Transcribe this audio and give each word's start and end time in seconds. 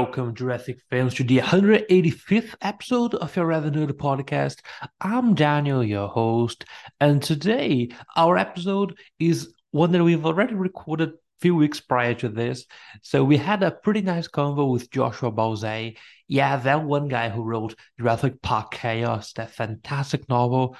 Welcome, 0.00 0.34
Jurassic 0.34 0.80
fans, 0.88 1.12
to 1.16 1.24
the 1.24 1.40
185th 1.40 2.54
episode 2.62 3.14
of 3.16 3.36
your 3.36 3.44
Rather 3.44 3.70
Nerd 3.70 3.90
podcast. 3.92 4.60
I'm 5.02 5.34
Daniel, 5.34 5.84
your 5.84 6.08
host, 6.08 6.64
and 7.00 7.22
today 7.22 7.90
our 8.16 8.38
episode 8.38 8.98
is 9.18 9.52
one 9.72 9.92
that 9.92 10.02
we've 10.02 10.24
already 10.24 10.54
recorded 10.54 11.10
a 11.10 11.12
few 11.42 11.54
weeks 11.54 11.80
prior 11.80 12.14
to 12.14 12.30
this. 12.30 12.64
So 13.02 13.22
we 13.22 13.36
had 13.36 13.62
a 13.62 13.72
pretty 13.72 14.00
nice 14.00 14.26
convo 14.26 14.72
with 14.72 14.90
Joshua 14.90 15.30
Ballze. 15.30 15.98
Yeah, 16.28 16.56
that 16.56 16.82
one 16.82 17.08
guy 17.08 17.28
who 17.28 17.44
wrote 17.44 17.74
Jurassic 17.98 18.40
Park 18.40 18.70
Chaos, 18.70 19.34
that 19.34 19.50
fantastic 19.50 20.26
novel, 20.30 20.78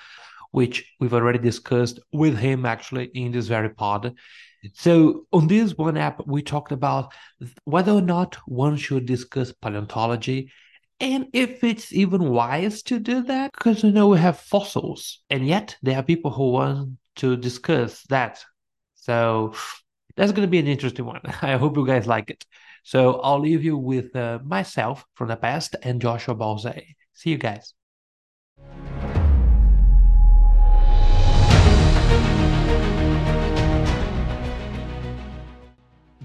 which 0.51 0.93
we've 0.99 1.15
already 1.15 1.39
discussed 1.39 2.01
with 2.13 2.37
him 2.37 2.67
actually 2.67 3.07
in 3.15 3.33
this 3.33 3.47
very 3.47 3.71
pod. 3.71 4.15
So 4.75 5.27
on 5.33 5.47
this 5.47 5.77
one 5.77 5.97
app, 5.97 6.27
we 6.27 6.43
talked 6.43 6.73
about 6.73 7.13
whether 7.65 7.93
or 7.93 8.03
not 8.03 8.37
one 8.47 8.77
should 8.77 9.07
discuss 9.07 9.53
paleontology 9.53 10.51
and 11.01 11.29
if 11.33 11.65
it's 11.65 11.93
even 11.93 12.29
wise 12.31 12.83
to 12.83 12.99
do 12.99 13.23
that, 13.23 13.53
because 13.53 13.83
you 13.83 13.91
know 13.91 14.09
we 14.09 14.19
have 14.19 14.39
fossils, 14.39 15.21
and 15.31 15.47
yet 15.47 15.77
there 15.83 15.97
are 15.97 16.03
people 16.03 16.31
who 16.31 16.51
want 16.53 16.98
to 17.17 17.37
discuss 17.37 18.03
that. 18.11 18.45
So 18.97 19.55
that's 20.15 20.33
going 20.33 20.47
to 20.47 20.51
be 20.51 20.59
an 20.59 20.67
interesting 20.67 21.07
one. 21.07 21.23
I 21.43 21.57
hope 21.57 21.77
you 21.77 21.87
guys 21.87 22.07
like 22.07 22.29
it. 22.29 22.45
So 22.83 23.15
I'll 23.21 23.41
leave 23.41 23.65
you 23.65 23.79
with 23.79 24.15
uh, 24.15 24.41
myself 24.45 25.05
from 25.15 25.29
the 25.29 25.37
past 25.37 25.75
and 25.83 26.03
Joshua 26.03 26.35
Ballze. 26.35 26.85
See 27.15 27.31
you 27.31 27.39
guys. 27.39 27.73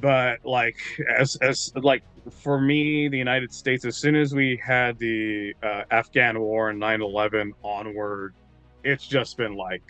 But 0.05 0.45
like 0.45 0.77
as 1.17 1.35
as 1.37 1.73
like 1.77 2.03
for 2.29 2.61
me 2.61 3.07
the 3.07 3.17
united 3.17 3.51
states 3.51 3.85
as 3.85 3.97
soon 3.97 4.15
as 4.15 4.35
we 4.35 4.55
had 4.63 4.99
the 4.99 5.51
uh, 5.63 5.81
afghan 5.89 6.39
war 6.39 6.69
and 6.69 6.79
9-11 6.79 7.49
onward 7.63 8.35
it's 8.83 9.07
just 9.07 9.35
been 9.35 9.55
like 9.55 9.81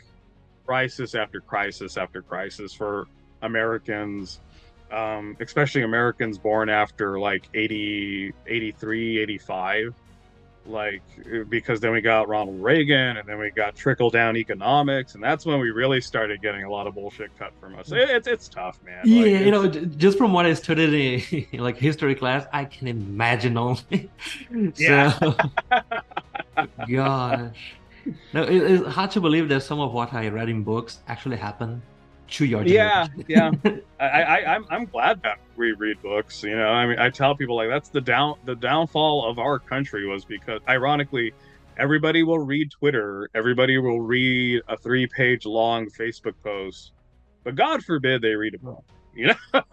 crisis 0.65 1.15
after 1.15 1.41
crisis 1.41 1.97
after 1.97 2.21
crisis 2.21 2.73
for 2.73 3.07
americans 3.41 4.39
um, 4.89 5.35
especially 5.41 5.81
americans 5.81 6.37
born 6.37 6.69
after 6.69 7.19
like 7.19 7.49
80 7.53 8.33
83 8.47 9.19
85 9.19 9.95
like 10.67 11.01
because 11.49 11.79
then 11.79 11.91
we 11.91 12.01
got 12.01 12.27
Ronald 12.27 12.61
Reagan 12.61 13.17
and 13.17 13.27
then 13.27 13.37
we 13.37 13.51
got 13.51 13.75
trickle 13.75 14.09
down 14.09 14.35
economics 14.37 15.15
and 15.15 15.23
that's 15.23 15.45
when 15.45 15.59
we 15.59 15.69
really 15.71 16.01
started 16.01 16.41
getting 16.41 16.63
a 16.63 16.69
lot 16.69 16.87
of 16.87 16.95
bullshit 16.95 17.37
cut 17.37 17.53
from 17.59 17.77
us. 17.77 17.91
It, 17.91 18.09
it's 18.09 18.27
it's 18.27 18.49
tough, 18.49 18.79
man. 18.83 19.01
Yeah, 19.03 19.21
like, 19.21 19.45
you 19.45 19.51
know, 19.51 19.67
just 19.67 20.17
from 20.17 20.33
what 20.33 20.45
I 20.45 20.53
studied 20.53 21.23
in 21.31 21.59
like 21.63 21.77
history 21.77 22.15
class, 22.15 22.45
I 22.51 22.65
can 22.65 22.87
imagine 22.87 23.57
only. 23.57 24.09
yeah. 24.75 25.17
So, 25.19 25.35
gosh, 26.89 27.75
no, 28.33 28.43
it, 28.43 28.71
it's 28.71 28.87
hard 28.87 29.11
to 29.11 29.21
believe 29.21 29.49
that 29.49 29.61
some 29.61 29.79
of 29.79 29.93
what 29.93 30.13
I 30.13 30.29
read 30.29 30.49
in 30.49 30.63
books 30.63 30.99
actually 31.07 31.37
happened 31.37 31.81
to 32.27 32.45
your 32.45 32.63
yeah 32.63 33.07
yeah. 33.27 33.51
I, 33.99 34.05
I 34.23 34.55
i'm 34.55 34.65
i'm 34.69 34.85
glad 34.85 35.21
that 35.23 35.39
we 35.55 35.73
read 35.73 36.01
books 36.01 36.43
you 36.43 36.55
know. 36.55 36.67
I 36.67 36.85
mean 36.85 36.99
i 36.99 37.09
tell 37.09 37.35
people 37.35 37.55
like 37.55 37.69
that's 37.69 37.89
the 37.89 38.01
down 38.01 38.35
the 38.45 38.55
downfall 38.55 39.29
of 39.29 39.39
our 39.39 39.59
country 39.59 40.07
was 40.07 40.25
because 40.25 40.61
ironically 40.67 41.33
everybody 41.77 42.23
will 42.23 42.39
read 42.39 42.71
twitter 42.71 43.29
everybody 43.35 43.77
will 43.77 44.01
read 44.01 44.61
a 44.67 44.77
three 44.77 45.07
page 45.07 45.45
long 45.45 45.87
facebook 45.87 46.33
post 46.43 46.93
but 47.43 47.55
god 47.55 47.83
forbid 47.83 48.21
they 48.21 48.33
read 48.33 48.55
a 48.55 48.59
book 48.59 48.83
you 49.15 49.27
know? 49.27 49.35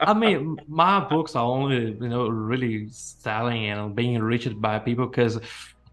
I 0.00 0.14
mean, 0.14 0.58
my 0.66 1.00
books 1.08 1.36
are 1.36 1.44
only, 1.44 1.92
you 1.92 2.08
know, 2.08 2.28
really 2.28 2.88
selling 2.90 3.66
and 3.66 3.94
being 3.94 4.20
reached 4.20 4.60
by 4.60 4.78
people 4.80 5.06
because 5.06 5.38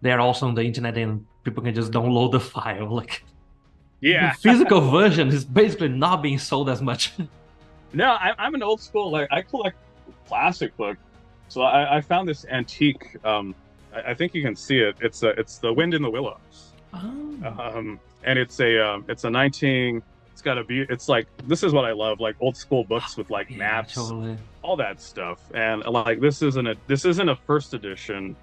they're 0.02 0.20
also 0.20 0.48
on 0.48 0.54
the 0.54 0.62
internet 0.62 0.98
and 0.98 1.24
people 1.44 1.62
can 1.62 1.74
just 1.74 1.92
download 1.92 2.32
the 2.32 2.40
file. 2.40 2.88
Like, 2.96 3.24
yeah. 4.00 4.32
The 4.32 4.38
physical 4.38 4.80
version 4.80 5.28
is 5.28 5.44
basically 5.44 5.88
not 5.88 6.22
being 6.22 6.38
sold 6.38 6.68
as 6.68 6.80
much. 6.80 7.12
no, 7.92 8.06
I, 8.06 8.34
am 8.38 8.54
an 8.54 8.62
old 8.62 8.80
school. 8.80 9.10
Like 9.10 9.28
I 9.30 9.42
collect 9.42 9.76
classic 10.26 10.76
book, 10.76 10.96
so 11.48 11.62
I, 11.62 11.96
I 11.96 12.00
found 12.00 12.28
this 12.28 12.46
antique. 12.46 13.16
Um, 13.24 13.54
I, 13.94 14.10
I, 14.10 14.14
think 14.14 14.34
you 14.34 14.42
can 14.42 14.56
see 14.56 14.78
it. 14.78 14.96
It's 15.00 15.22
a, 15.22 15.28
it's 15.30 15.58
the 15.58 15.72
Wind 15.72 15.94
in 15.94 16.02
the 16.02 16.10
Willows. 16.10 16.72
Oh. 16.94 16.98
Um, 17.44 18.00
and 18.24 18.38
it's 18.38 18.60
a 18.60 18.78
um, 18.78 19.04
it's 19.08 19.24
a 19.24 19.30
19. 19.30 20.02
It's 20.32 20.42
got 20.42 20.56
a 20.56 20.64
be. 20.64 20.86
It's 20.88 21.08
like 21.08 21.26
this 21.46 21.62
is 21.62 21.72
what 21.72 21.84
I 21.84 21.92
love, 21.92 22.20
like 22.20 22.36
old 22.40 22.56
school 22.56 22.84
books 22.84 23.16
with 23.16 23.30
like 23.30 23.50
yeah, 23.50 23.56
maps, 23.56 23.94
totally. 23.94 24.36
all 24.62 24.76
that 24.76 25.00
stuff. 25.00 25.40
And 25.54 25.84
like 25.84 26.20
this 26.20 26.42
isn't 26.42 26.66
a 26.66 26.76
this 26.86 27.04
isn't 27.04 27.28
a 27.28 27.36
first 27.36 27.74
edition, 27.74 28.36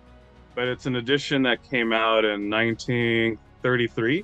but 0.53 0.67
it's 0.67 0.85
an 0.85 0.97
edition 0.97 1.41
that 1.43 1.67
came 1.69 1.93
out 1.93 2.25
in 2.25 2.49
1933 2.49 4.23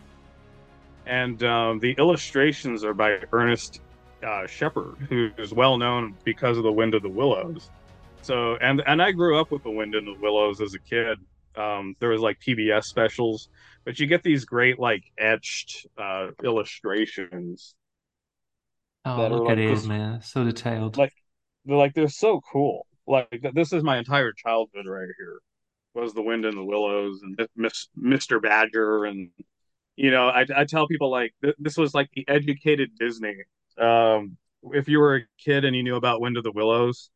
and 1.06 1.44
um, 1.44 1.80
the 1.80 1.96
illustrations 1.98 2.84
are 2.84 2.94
by 2.94 3.20
Ernest 3.32 3.82
uh, 4.26 4.48
Shepard, 4.48 4.96
who 5.10 5.30
is 5.38 5.54
well 5.54 5.78
known 5.78 6.16
because 6.24 6.58
of 6.58 6.64
the 6.64 6.72
Wind 6.72 6.94
of 6.94 7.02
the 7.02 7.10
Willows. 7.10 7.70
So, 8.22 8.56
and 8.56 8.82
and 8.88 9.02
I 9.02 9.12
grew 9.12 9.40
up 9.40 9.52
with 9.52 9.64
the 9.64 9.72
Wind 9.72 9.96
in 9.96 10.06
the 10.06 10.16
Willows 10.20 10.62
as 10.62 10.74
a 10.74 10.80
kid. 10.80 11.20
Um, 11.56 11.96
there 12.00 12.10
was 12.10 12.22
like 12.22 12.40
PBS 12.40 12.86
specials, 12.86 13.50
but 13.86 14.00
you 14.00 14.08
get 14.08 14.24
these 14.24 14.46
great 14.46 14.80
like 14.80 15.04
etched 15.18 15.86
uh, 15.98 16.30
illustrations. 16.44 17.76
Oh, 19.06 19.28
look 19.28 19.50
at 19.50 19.58
like, 19.58 19.86
man! 19.86 20.22
So 20.22 20.46
detailed. 20.46 20.98
Like, 20.98 21.14
they're 21.66 21.76
like 21.76 21.94
they're 21.94 22.08
so 22.08 22.42
cool. 22.52 22.88
Like 23.06 23.46
this 23.54 23.74
is 23.74 23.84
my 23.84 23.98
entire 23.98 24.32
childhood 24.32 24.86
right 24.86 25.10
here. 25.18 25.40
Was 25.94 26.14
the 26.14 26.24
Wind 26.24 26.46
in 26.46 26.56
the 26.56 26.64
Willows 26.64 27.20
and 27.22 27.48
Miss 27.56 27.90
Mr. 28.00 28.42
Badger 28.42 29.06
and 29.06 29.30
you 29.96 30.12
know, 30.12 30.28
I, 30.28 30.46
I 30.56 30.66
tell 30.66 30.88
people 30.88 31.12
like 31.12 31.34
th- 31.44 31.56
this 31.60 31.78
was 31.78 31.94
like 31.94 32.10
the 32.16 32.26
educated 32.28 32.92
Disney. 33.00 33.36
Um, 33.78 34.38
if 34.72 34.88
you 34.88 35.00
were 35.00 35.18
a 35.18 35.22
kid 35.44 35.66
and 35.66 35.76
you 35.76 35.84
knew 35.84 35.96
about 35.96 36.22
Wind 36.22 36.38
of 36.38 36.44
the 36.44 36.52
Willows 36.52 37.10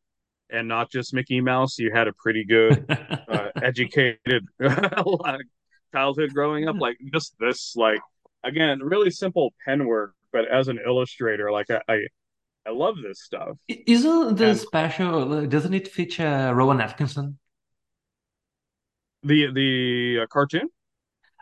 and 0.50 0.68
not 0.68 0.90
just 0.90 1.14
Mickey 1.14 1.40
Mouse, 1.40 1.78
you 1.78 1.90
had 1.92 2.08
a 2.08 2.12
pretty 2.12 2.44
good 2.44 2.84
uh, 3.28 3.48
educated 3.62 4.46
childhood 5.92 6.34
growing 6.34 6.68
up. 6.68 6.76
Like 6.78 6.98
just 7.12 7.34
this, 7.40 7.74
like 7.76 8.00
again, 8.44 8.80
really 8.80 9.10
simple 9.10 9.52
pen 9.64 9.86
work, 9.86 10.14
but 10.32 10.46
as 10.48 10.68
an 10.68 10.78
illustrator, 10.84 11.50
like 11.50 11.70
I, 11.70 11.80
I, 11.88 11.98
I 12.66 12.70
love 12.70 12.96
this 13.02 13.22
stuff. 13.22 13.56
Isn't 13.68 14.36
the 14.36 14.50
and, 14.50 14.58
special? 14.58 15.46
Doesn't 15.46 15.74
it 15.74 15.88
feature 15.88 16.52
Rowan 16.54 16.80
Atkinson? 16.80 17.38
The 19.24 19.50
the 19.52 20.20
uh, 20.22 20.26
cartoon. 20.26 20.68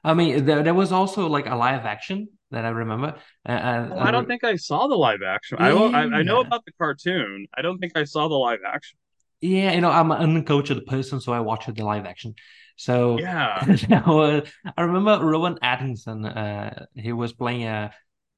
I 0.07 0.15
mean, 0.15 0.45
there, 0.45 0.63
there 0.63 0.75
was 0.75 0.93
also 0.93 1.29
like 1.29 1.47
a 1.47 1.57
live 1.57 1.85
action 1.85 2.29
that 2.53 2.65
I 2.65 2.69
remember. 2.69 3.17
Uh, 3.47 3.89
oh, 3.93 3.99
I 3.99 4.13
don't 4.13 4.29
think 4.29 4.45
I 4.45 4.55
saw 4.55 4.87
the 4.87 4.95
live 4.95 5.19
action. 5.27 5.59
Yeah. 5.61 5.75
I, 5.75 6.03
I, 6.03 6.03
I 6.19 6.23
know 6.23 6.41
about 6.41 6.65
the 6.65 6.73
cartoon. 6.79 7.47
I 7.57 7.63
don't 7.63 7.79
think 7.79 7.97
I 7.97 8.05
saw 8.05 8.29
the 8.29 8.37
live 8.37 8.61
action. 8.65 8.99
Yeah, 9.41 9.73
you 9.73 9.81
know, 9.81 9.91
I'm 9.91 10.13
an 10.13 10.37
uncultured 10.37 10.87
person, 10.87 11.21
so 11.21 11.33
I 11.33 11.41
watched 11.41 11.75
the 11.75 11.85
live 11.85 12.07
action. 12.07 12.35
So 12.77 13.19
yeah, 13.19 13.59
I 14.77 14.83
remember 14.83 15.25
Rowan 15.25 15.59
Atkinson. 15.61 16.25
Uh, 16.25 16.87
he 16.95 17.13
was 17.13 17.33
playing 17.33 17.65
uh, 17.65 17.91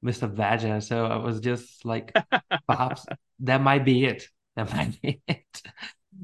Mr. 0.03 0.33
Badger, 0.33 0.81
so 0.81 1.05
I 1.05 1.17
was 1.17 1.39
just 1.39 1.85
like, 1.85 2.13
perhaps 2.67 3.05
that 3.41 3.61
might 3.61 3.85
be 3.85 4.05
it. 4.05 4.27
That 4.55 4.73
might 4.73 4.99
be 5.01 5.21
it. 5.27 5.61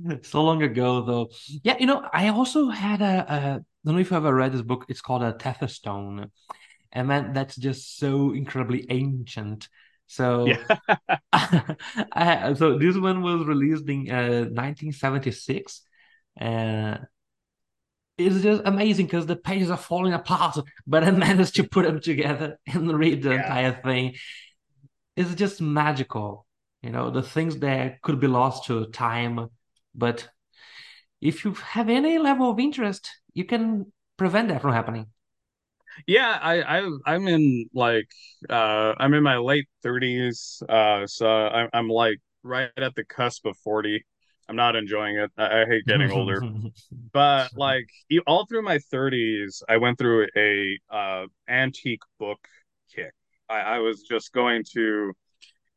so 0.23 0.43
long 0.43 0.63
ago, 0.63 1.01
though. 1.01 1.29
Yeah, 1.63 1.77
you 1.79 1.85
know, 1.85 2.07
I 2.13 2.29
also 2.29 2.69
had 2.69 3.01
a, 3.01 3.25
a 3.33 3.65
don't 3.85 3.95
know 3.95 4.01
if 4.01 4.11
you 4.11 4.17
ever 4.17 4.33
read 4.33 4.51
this 4.51 4.61
book. 4.61 4.85
It's 4.89 5.01
called 5.01 5.23
a 5.23 5.33
Tetherstone, 5.33 6.29
and 6.91 7.07
man, 7.07 7.33
that's 7.33 7.55
just 7.55 7.97
so 7.97 8.33
incredibly 8.33 8.85
ancient. 8.89 9.67
So, 10.07 10.47
yeah. 10.47 10.77
I, 12.11 12.53
so 12.53 12.77
this 12.77 12.97
one 12.97 13.21
was 13.21 13.45
released 13.45 13.87
in 13.89 14.09
uh, 14.09 14.45
1976, 14.51 15.81
and 16.37 17.07
it's 18.17 18.41
just 18.41 18.61
amazing 18.65 19.07
because 19.07 19.25
the 19.25 19.35
pages 19.35 19.69
are 19.69 19.77
falling 19.77 20.13
apart, 20.13 20.57
but 20.87 21.03
I 21.03 21.11
managed 21.11 21.55
to 21.55 21.63
put 21.63 21.85
them 21.85 21.99
together 21.99 22.57
and 22.67 22.97
read 22.97 23.23
the 23.23 23.31
yeah. 23.31 23.41
entire 23.41 23.81
thing. 23.83 24.15
It's 25.15 25.35
just 25.35 25.61
magical, 25.61 26.45
you 26.81 26.89
know. 26.89 27.09
The 27.09 27.21
things 27.23 27.57
that 27.59 28.01
could 28.01 28.19
be 28.19 28.27
lost 28.27 28.65
to 28.65 28.85
time, 28.87 29.49
but 29.95 30.29
if 31.21 31.43
you 31.45 31.53
have 31.53 31.89
any 31.89 32.17
level 32.17 32.49
of 32.49 32.59
interest, 32.59 33.09
you 33.33 33.45
can 33.45 33.91
prevent 34.17 34.49
that 34.49 34.61
from 34.61 34.73
happening. 34.73 35.07
Yeah, 36.07 36.37
I, 36.41 36.79
I 36.79 36.89
I'm 37.05 37.27
in 37.27 37.69
like 37.73 38.09
uh 38.49 38.93
I'm 38.97 39.13
in 39.13 39.23
my 39.23 39.37
late 39.37 39.67
30s. 39.83 40.61
Uh 40.67 41.07
so 41.07 41.27
I'm 41.27 41.69
I'm 41.73 41.89
like 41.89 42.19
right 42.43 42.69
at 42.77 42.95
the 42.95 43.05
cusp 43.05 43.45
of 43.45 43.57
40. 43.57 44.05
I'm 44.47 44.55
not 44.55 44.75
enjoying 44.75 45.17
it. 45.17 45.31
I, 45.37 45.61
I 45.61 45.65
hate 45.65 45.85
getting 45.85 46.11
older. 46.11 46.43
but 47.13 47.51
like 47.55 47.87
all 48.27 48.45
through 48.45 48.63
my 48.63 48.77
30s, 48.93 49.63
I 49.69 49.77
went 49.77 49.97
through 49.97 50.27
a 50.35 50.77
uh 50.91 51.25
antique 51.47 52.03
book 52.19 52.39
kick. 52.93 53.13
I, 53.49 53.59
I 53.59 53.79
was 53.79 54.03
just 54.03 54.33
going 54.33 54.63
to 54.73 55.13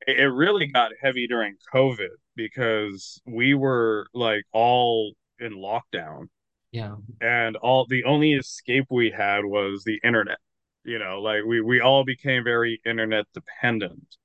it 0.07 0.33
really 0.33 0.67
got 0.67 0.93
heavy 1.01 1.27
during 1.27 1.57
COVID 1.73 2.09
because 2.39 3.21
we 3.27 3.53
were 3.53 4.07
like 4.15 4.45
all 4.53 5.13
in 5.41 5.55
lockdown. 5.55 6.29
Yeah. 6.71 6.95
And 7.21 7.57
all 7.57 7.85
the 7.87 8.05
only 8.05 8.33
escape 8.33 8.87
we 8.91 9.11
had 9.11 9.45
was 9.45 9.83
the 9.85 10.01
internet. 10.05 10.39
You 10.85 10.99
know, 10.99 11.21
like 11.21 11.45
we 11.45 11.61
we 11.61 11.81
all 11.81 12.05
became 12.05 12.45
very 12.45 12.81
internet 12.87 13.27
dependent. 13.35 14.17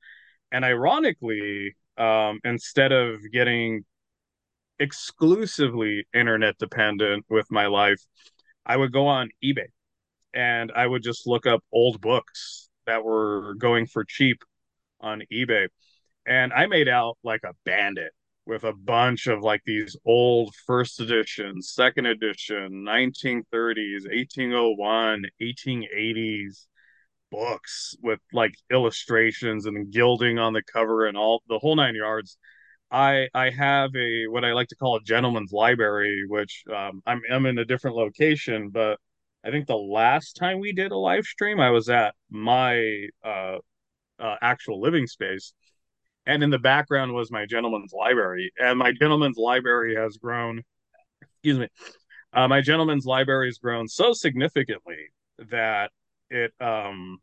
And 0.52 0.64
ironically, 0.64 1.76
um, 1.98 2.40
instead 2.46 2.92
of 2.92 3.20
getting 3.32 3.84
exclusively 4.80 6.06
internet 6.14 6.58
dependent 6.60 7.26
with 7.30 7.50
my 7.50 7.66
life, 7.66 8.02
I 8.66 8.78
would 8.78 8.94
go 8.94 9.08
on 9.08 9.30
eBay 9.44 9.72
and 10.34 10.72
I 10.76 10.86
would 10.86 11.04
just 11.04 11.26
look 11.26 11.48
up 11.48 11.64
old 11.72 12.00
books 12.00 12.70
that 12.86 13.04
were 13.04 13.56
going 13.56 13.88
for 13.88 14.06
cheap 14.06 14.44
on 15.02 15.24
eBay. 15.32 15.68
And 16.26 16.54
I 16.54 16.68
made 16.68 16.88
out 16.88 17.18
like 17.24 17.42
a 17.44 17.54
bandit 17.66 18.12
with 18.46 18.64
a 18.64 18.74
bunch 18.74 19.28
of 19.28 19.42
like 19.42 19.62
these 19.66 19.96
old 20.06 20.54
first 20.68 21.00
edition, 21.00 21.62
second 21.62 22.06
edition, 22.06 22.86
1930s, 22.86 24.06
1801, 24.06 25.26
1880s 25.42 26.68
books 27.32 27.96
with 28.02 28.20
like 28.32 28.54
illustrations 28.72 29.66
and 29.66 29.92
gilding 29.92 30.38
on 30.40 30.54
the 30.54 30.62
cover 30.62 31.06
and 31.08 31.18
all 31.18 31.42
the 31.48 31.60
whole 31.60 31.76
nine 31.76 31.96
yards. 31.96 32.38
I 32.92 33.28
I 33.34 33.50
have 33.50 33.92
a 33.96 34.28
what 34.28 34.46
I 34.46 34.54
like 34.54 34.68
to 34.70 34.76
call 34.76 34.98
a 34.98 35.02
gentleman's 35.04 35.52
library, 35.52 36.26
which 36.28 36.64
um, 36.74 37.02
I'm 37.06 37.22
I'm 37.32 37.46
in 37.48 37.58
a 37.58 37.66
different 37.66 37.98
location, 37.98 38.70
but 38.70 39.00
I 39.44 39.52
think 39.52 39.68
the 39.68 39.76
last 39.76 40.36
time 40.36 40.60
we 40.60 40.74
did 40.74 40.92
a 40.92 40.98
live 40.98 41.26
stream, 41.26 41.60
I 41.60 41.72
was 41.72 41.90
at 41.90 42.16
my 42.30 43.08
uh, 43.26 43.58
uh, 44.20 44.36
actual 44.42 44.80
living 44.80 45.08
space, 45.08 45.54
and 46.26 46.44
in 46.44 46.50
the 46.50 46.60
background 46.60 47.14
was 47.14 47.32
my 47.32 47.46
gentleman's 47.46 47.94
library, 47.94 48.52
and 48.58 48.78
my 48.80 48.92
gentleman's 48.92 49.38
library 49.38 49.96
has 49.96 50.18
grown. 50.18 50.62
Excuse 51.22 51.60
me, 51.60 51.68
uh, 52.34 52.48
my 52.48 52.62
gentleman's 52.62 53.06
library 53.06 53.48
has 53.48 53.58
grown 53.58 53.88
so 53.88 54.14
significantly 54.14 55.10
that 55.50 55.92
it 56.30 56.54
um 56.60 57.20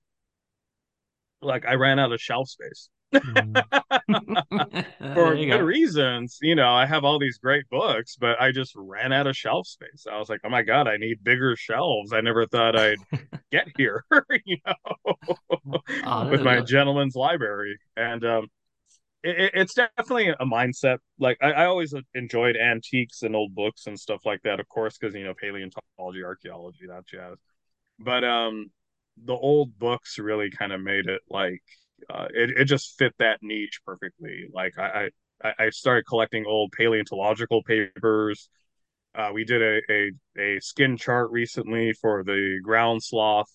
like 1.43 1.65
I 1.67 1.75
ran 1.75 1.99
out 1.99 2.13
of 2.13 2.21
shelf 2.21 2.49
space. 2.49 2.89
Mm. 3.13 3.65
For 5.15 5.35
good 5.35 5.49
go. 5.49 5.59
reasons, 5.59 6.39
you 6.43 6.55
know, 6.55 6.71
I 6.71 6.87
have 6.87 7.05
all 7.05 7.19
these 7.19 7.39
great 7.39 7.69
books, 7.69 8.17
but 8.17 8.41
I 8.41 8.53
just 8.53 8.73
ran 8.77 9.13
out 9.13 9.27
of 9.27 9.37
shelf 9.37 9.67
space. 9.67 10.07
I 10.11 10.19
was 10.19 10.29
like, 10.29 10.41
oh 10.45 10.49
my 10.49 10.63
God, 10.63 10.87
I 10.87 10.97
need 10.97 11.25
bigger 11.25 11.57
shelves. 11.57 12.13
I 12.13 12.21
never 12.21 12.47
thought 12.47 12.79
I'd 12.79 12.99
get 13.53 13.69
here, 13.77 14.05
you 14.45 14.59
know, 14.67 15.15
oh, 16.05 16.29
with 16.29 16.43
my 16.43 16.61
gentleman's 16.61 17.17
library. 17.17 17.79
And 17.97 18.25
um, 18.25 18.47
it, 19.23 19.51
it's 19.55 19.75
definitely 19.75 20.29
a 20.29 20.45
mindset. 20.45 20.99
Like, 21.19 21.39
I, 21.43 21.53
I 21.53 21.65
always 21.67 21.95
enjoyed 22.15 22.57
antiques 22.57 23.23
and 23.23 23.37
old 23.37 23.55
books 23.55 23.87
and 23.87 23.99
stuff 23.99 24.23
like 24.25 24.43
that, 24.43 24.61
of 24.61 24.69
course, 24.69 24.99
because, 24.99 25.15
you 25.15 25.25
know, 25.25 25.35
paleontology, 25.35 26.25
archaeology, 26.25 26.87
that 26.89 27.07
jazz. 27.07 27.37
But 27.99 28.25
um, 28.25 28.71
the 29.23 29.35
old 29.35 29.79
books 29.79 30.19
really 30.19 30.51
kind 30.51 30.73
of 30.73 30.81
made 30.81 31.07
it 31.07 31.21
like 31.29 31.63
uh, 32.09 32.29
it, 32.31 32.51
it 32.57 32.65
just 32.65 32.97
fit 32.99 33.15
that 33.19 33.41
niche 33.43 33.81
perfectly. 33.85 34.47
Like 34.53 34.79
I, 34.79 35.11
I, 35.45 35.53
I 35.59 35.71
started 35.71 36.07
collecting 36.07 36.47
old 36.47 36.73
paleontological 36.73 37.63
papers. 37.63 38.49
Uh, 39.15 39.31
we 39.35 39.45
did 39.45 39.61
a, 39.61 39.81
a, 39.93 40.11
a 40.41 40.61
skin 40.61 40.97
chart 40.97 41.31
recently 41.31 41.93
for 41.93 42.25
the 42.25 42.61
ground 42.63 43.03
sloth, 43.03 43.51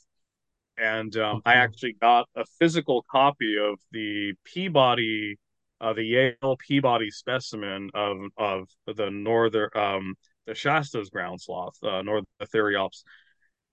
and 0.77 1.15
um. 1.17 1.41
I 1.45 1.53
actually 1.55 1.93
got 1.99 2.27
a 2.35 2.43
physical 2.59 3.05
copy 3.09 3.55
of 3.57 3.79
the 3.91 4.33
Peabody, 4.43 5.37
uh, 5.81 5.93
the 5.93 6.03
Yale 6.03 6.57
Peabody 6.57 7.11
specimen 7.11 7.89
of 7.93 8.17
of 8.37 8.69
the 8.95 9.09
northern 9.09 9.69
um, 9.75 10.15
the 10.45 10.53
Shasta's 10.53 11.09
ground 11.09 11.41
sloth, 11.41 11.75
uh, 11.83 12.03
Nothrotheriops, 12.03 13.03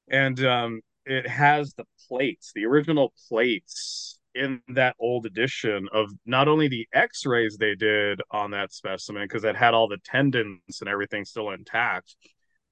and 0.09 0.43
um, 0.45 0.81
it 1.05 1.27
has 1.29 1.75
the 1.75 1.85
plates, 2.09 2.53
the 2.55 2.65
original 2.65 3.13
plates 3.29 4.19
in 4.35 4.63
that 4.69 4.97
old 4.99 5.27
edition 5.27 5.89
of 5.93 6.11
not 6.25 6.49
only 6.49 6.67
the 6.67 6.89
x-rays 6.95 7.59
they 7.59 7.75
did 7.75 8.23
on 8.31 8.53
that 8.53 8.73
specimen 8.73 9.25
because 9.25 9.45
it 9.45 9.55
had 9.55 9.75
all 9.75 9.89
the 9.89 9.99
tendons 10.05 10.81
and 10.81 10.89
everything 10.89 11.23
still 11.23 11.51
intact 11.51 12.17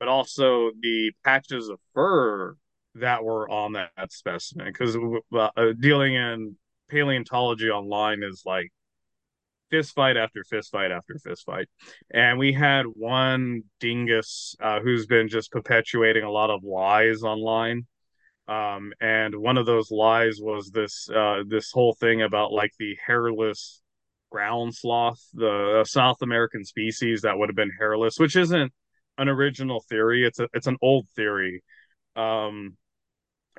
but 0.00 0.08
also 0.08 0.70
the 0.80 1.12
patches 1.22 1.68
of 1.68 1.78
fur 1.94 2.56
that 2.96 3.22
were 3.22 3.48
on 3.48 3.74
that, 3.74 3.90
that 3.96 4.10
specimen. 4.10 4.66
Because 4.66 4.96
uh, 5.32 5.72
dealing 5.78 6.14
in 6.14 6.56
paleontology 6.88 7.70
online 7.70 8.22
is 8.24 8.42
like 8.44 8.72
fist 9.70 9.94
fight 9.94 10.16
after 10.16 10.42
fist 10.44 10.70
fight 10.70 10.90
after 10.90 11.18
fist 11.18 11.44
fight 11.44 11.68
and 12.10 12.38
we 12.38 12.52
had 12.52 12.84
one 12.86 13.62
dingus 13.78 14.56
uh, 14.60 14.80
who's 14.80 15.06
been 15.06 15.28
just 15.28 15.50
perpetuating 15.50 16.24
a 16.24 16.30
lot 16.30 16.50
of 16.50 16.62
lies 16.64 17.22
online 17.22 17.86
um, 18.48 18.92
and 19.00 19.36
one 19.36 19.58
of 19.58 19.66
those 19.66 19.92
lies 19.92 20.38
was 20.40 20.70
this 20.70 21.08
uh, 21.08 21.44
this 21.46 21.70
whole 21.70 21.94
thing 21.94 22.22
about 22.22 22.52
like 22.52 22.72
the 22.80 22.96
hairless 23.06 23.80
ground 24.30 24.74
sloth, 24.74 25.20
the 25.34 25.84
South 25.86 26.22
American 26.22 26.64
species 26.64 27.22
that 27.22 27.38
would 27.38 27.48
have 27.48 27.56
been 27.56 27.70
hairless, 27.78 28.18
which 28.18 28.36
isn't 28.36 28.72
an 29.18 29.28
original 29.28 29.84
theory. 29.88 30.24
It's 30.26 30.40
a 30.40 30.48
it's 30.54 30.66
an 30.66 30.78
old 30.82 31.06
theory. 31.14 31.62
Um, 32.16 32.76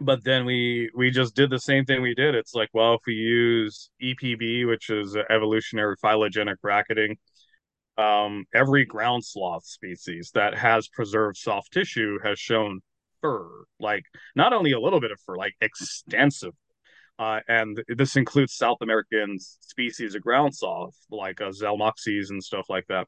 but 0.02 0.24
then 0.24 0.46
we 0.46 0.90
we 0.96 1.12
just 1.12 1.36
did 1.36 1.50
the 1.50 1.60
same 1.60 1.86
thing 1.86 2.02
we 2.02 2.16
did. 2.16 2.36
It's 2.36 2.54
like, 2.54 2.70
well, 2.74 2.96
if 2.96 3.02
we 3.06 3.14
use 3.14 3.90
EPB, 4.02 4.68
which 4.68 4.90
is 4.90 5.16
evolutionary 5.30 5.96
phylogenetic 6.02 6.62
bracketing, 6.62 7.18
um, 7.98 8.46
every 8.54 8.86
ground 8.86 9.24
sloth 9.26 9.66
species 9.66 10.32
that 10.34 10.56
has 10.58 10.88
preserved 10.88 11.38
soft 11.38 11.72
tissue 11.72 12.18
has 12.24 12.40
shown 12.40 12.82
fur, 13.22 13.48
like 13.80 14.04
not 14.36 14.54
only 14.54 14.72
a 14.72 14.80
little 14.80 15.00
bit 15.00 15.12
of 15.12 15.20
fur, 15.22 15.38
like 15.38 15.54
extensive. 15.62 16.54
Uh, 17.20 17.40
and 17.48 17.84
this 17.88 18.16
includes 18.16 18.56
South 18.56 18.78
American 18.82 19.38
species 19.40 20.16
of 20.16 20.24
ground 20.24 20.56
sloth, 20.56 20.96
like 21.12 21.40
uh, 21.40 21.50
Zalmoxes 21.50 22.32
and 22.32 22.44
stuff 22.44 22.66
like 22.70 22.88
that. 22.88 23.08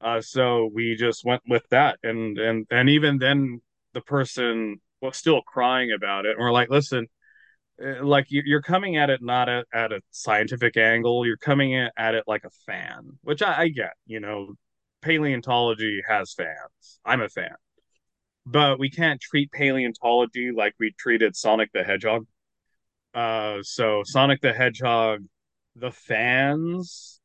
Uh, 0.00 0.20
so 0.20 0.70
we 0.72 0.96
just 0.96 1.24
went 1.24 1.42
with 1.46 1.62
that, 1.70 1.98
and 2.02 2.38
and 2.38 2.66
and 2.70 2.88
even 2.88 3.18
then, 3.18 3.60
the 3.92 4.00
person 4.00 4.80
was 5.02 5.16
still 5.16 5.42
crying 5.42 5.92
about 5.92 6.26
it. 6.26 6.36
And 6.36 6.40
we're 6.40 6.52
like, 6.52 6.70
listen, 6.70 7.08
uh, 7.84 8.04
like 8.04 8.26
you're 8.30 8.62
coming 8.62 8.96
at 8.96 9.10
it 9.10 9.20
not 9.22 9.48
at, 9.48 9.66
at 9.74 9.92
a 9.92 10.00
scientific 10.10 10.76
angle. 10.76 11.26
You're 11.26 11.36
coming 11.36 11.74
at 11.74 12.14
it 12.14 12.24
like 12.26 12.44
a 12.44 12.50
fan, 12.66 13.18
which 13.22 13.42
I, 13.42 13.62
I 13.62 13.68
get. 13.68 13.92
You 14.06 14.20
know, 14.20 14.54
paleontology 15.02 16.02
has 16.08 16.32
fans. 16.32 17.00
I'm 17.04 17.20
a 17.20 17.28
fan 17.28 17.54
but 18.46 18.78
we 18.78 18.90
can't 18.90 19.20
treat 19.20 19.52
paleontology 19.52 20.50
like 20.50 20.74
we 20.78 20.92
treated 20.98 21.36
Sonic 21.36 21.70
the 21.72 21.84
Hedgehog. 21.84 22.26
Uh, 23.14 23.58
so 23.62 24.02
Sonic 24.04 24.40
the 24.40 24.52
Hedgehog, 24.52 25.24
the 25.76 25.90
fans 25.90 27.20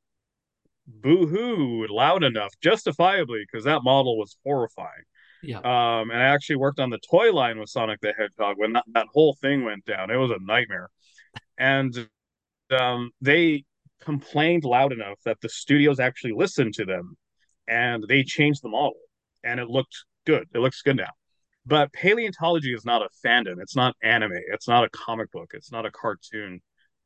boo-hoo 0.86 1.86
loud 1.90 2.24
enough, 2.24 2.54
justifiably, 2.62 3.46
because 3.46 3.66
that 3.66 3.84
model 3.84 4.18
was 4.18 4.38
horrifying. 4.46 5.04
Yeah. 5.44 5.60
Um, 5.60 6.10
and 6.12 6.22
I 6.22 6.26
actually 6.26 6.58
worked 6.58 6.80
on 6.80 6.90
the 6.90 7.00
toy 7.10 7.32
line 7.32 7.60
with 7.60 7.70
Sonic 7.70 8.02
the 8.02 8.14
Hedgehog 8.18 8.58
when 8.58 8.74
that, 8.74 8.86
that 8.94 9.08
whole 9.14 9.36
thing 9.42 9.64
went 9.64 9.86
down. 9.86 10.10
It 10.10 10.18
was 10.18 10.32
a 10.32 10.38
nightmare. 10.42 10.90
And 11.58 12.08
um, 12.72 13.12
they 13.22 13.64
complained 14.02 14.64
loud 14.64 14.94
enough 14.94 15.20
that 15.26 15.42
the 15.42 15.50
studios 15.50 16.00
actually 16.00 16.34
listened 16.34 16.74
to 16.76 16.86
them 16.86 17.18
and 17.68 18.04
they 18.08 18.24
changed 18.24 18.64
the 18.64 18.70
model 18.70 18.98
and 19.44 19.60
it 19.60 19.70
looked 19.70 19.96
good. 20.26 20.48
It 20.54 20.60
looks 20.60 20.82
good 20.82 20.98
now. 20.98 21.12
But 21.66 21.92
paleontology 21.92 22.74
is 22.74 22.86
not 22.86 23.02
a 23.02 23.10
fandom. 23.26 23.56
It's 23.60 23.76
not 23.76 23.96
anime. 24.02 24.32
It's 24.52 24.68
not 24.68 24.86
a 24.86 24.90
comic 24.90 25.32
book. 25.32 25.52
It's 25.54 25.72
not 25.72 25.86
a 25.86 25.92
cartoon. 25.92 26.62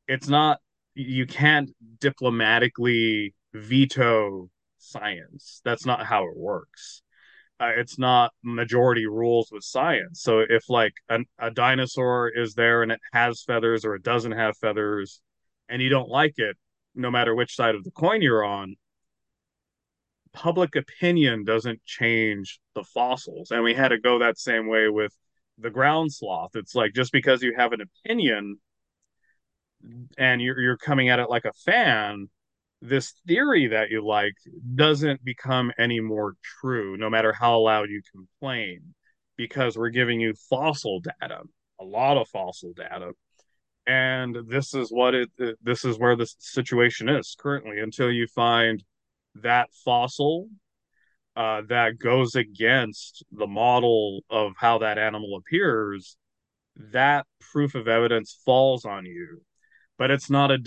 It's 0.06 0.28
not, 0.28 0.58
you 0.94 1.26
can't 1.26 1.70
diplomatically 2.00 3.34
veto 3.54 4.48
science. 4.78 5.60
That's 5.64 5.84
not 5.84 6.06
how 6.06 6.24
it 6.24 6.36
works. 6.36 7.02
Uh, 7.62 7.70
it's 7.76 7.96
not 7.96 8.32
majority 8.42 9.06
rules 9.06 9.50
with 9.52 9.62
science. 9.62 10.20
So 10.20 10.40
if 10.40 10.68
like 10.68 10.94
an, 11.08 11.26
a 11.38 11.48
dinosaur 11.48 12.28
is 12.28 12.54
there 12.54 12.82
and 12.82 12.90
it 12.90 12.98
has 13.12 13.44
feathers 13.44 13.84
or 13.84 13.94
it 13.94 14.02
doesn't 14.02 14.32
have 14.32 14.56
feathers 14.58 15.20
and 15.68 15.80
you 15.80 15.88
don't 15.88 16.08
like 16.08 16.34
it, 16.38 16.56
no 16.96 17.08
matter 17.08 17.36
which 17.36 17.54
side 17.54 17.76
of 17.76 17.84
the 17.84 17.92
coin 17.92 18.20
you're 18.20 18.44
on, 18.44 18.74
public 20.32 20.74
opinion 20.74 21.44
doesn't 21.44 21.84
change 21.84 22.58
the 22.74 22.82
fossils. 22.82 23.52
And 23.52 23.62
we 23.62 23.74
had 23.74 23.88
to 23.88 24.00
go 24.00 24.18
that 24.18 24.40
same 24.40 24.66
way 24.66 24.88
with 24.88 25.16
the 25.56 25.70
ground 25.70 26.12
sloth. 26.12 26.56
It's 26.56 26.74
like 26.74 26.94
just 26.94 27.12
because 27.12 27.44
you 27.44 27.54
have 27.56 27.72
an 27.72 27.82
opinion 27.82 28.56
and 30.18 30.42
you're 30.42 30.60
you're 30.60 30.76
coming 30.76 31.10
at 31.10 31.20
it 31.20 31.30
like 31.30 31.44
a 31.44 31.52
fan, 31.52 32.28
this 32.82 33.14
theory 33.28 33.68
that 33.68 33.90
you 33.90 34.04
like 34.04 34.34
doesn't 34.74 35.24
become 35.24 35.72
any 35.78 36.00
more 36.00 36.34
true, 36.60 36.96
no 36.96 37.08
matter 37.08 37.32
how 37.32 37.60
loud 37.60 37.88
you 37.88 38.02
complain, 38.10 38.94
because 39.36 39.78
we're 39.78 39.90
giving 39.90 40.20
you 40.20 40.34
fossil 40.50 41.00
data, 41.00 41.42
a 41.80 41.84
lot 41.84 42.16
of 42.16 42.28
fossil 42.28 42.72
data. 42.76 43.12
And 43.86 44.36
this 44.48 44.74
is 44.74 44.90
what 44.90 45.14
it 45.14 45.30
this 45.62 45.84
is 45.84 45.98
where 45.98 46.16
the 46.16 46.26
situation 46.38 47.08
is 47.08 47.36
currently 47.38 47.78
until 47.78 48.10
you 48.10 48.26
find 48.26 48.82
that 49.36 49.70
fossil 49.84 50.48
uh, 51.36 51.62
that 51.68 51.98
goes 51.98 52.34
against 52.34 53.24
the 53.32 53.46
model 53.46 54.20
of 54.28 54.52
how 54.58 54.78
that 54.78 54.98
animal 54.98 55.36
appears, 55.36 56.16
that 56.76 57.26
proof 57.52 57.74
of 57.74 57.88
evidence 57.88 58.38
falls 58.44 58.84
on 58.84 59.06
you. 59.06 59.40
But 59.98 60.10
it's 60.10 60.30
not 60.30 60.50
a 60.50 60.58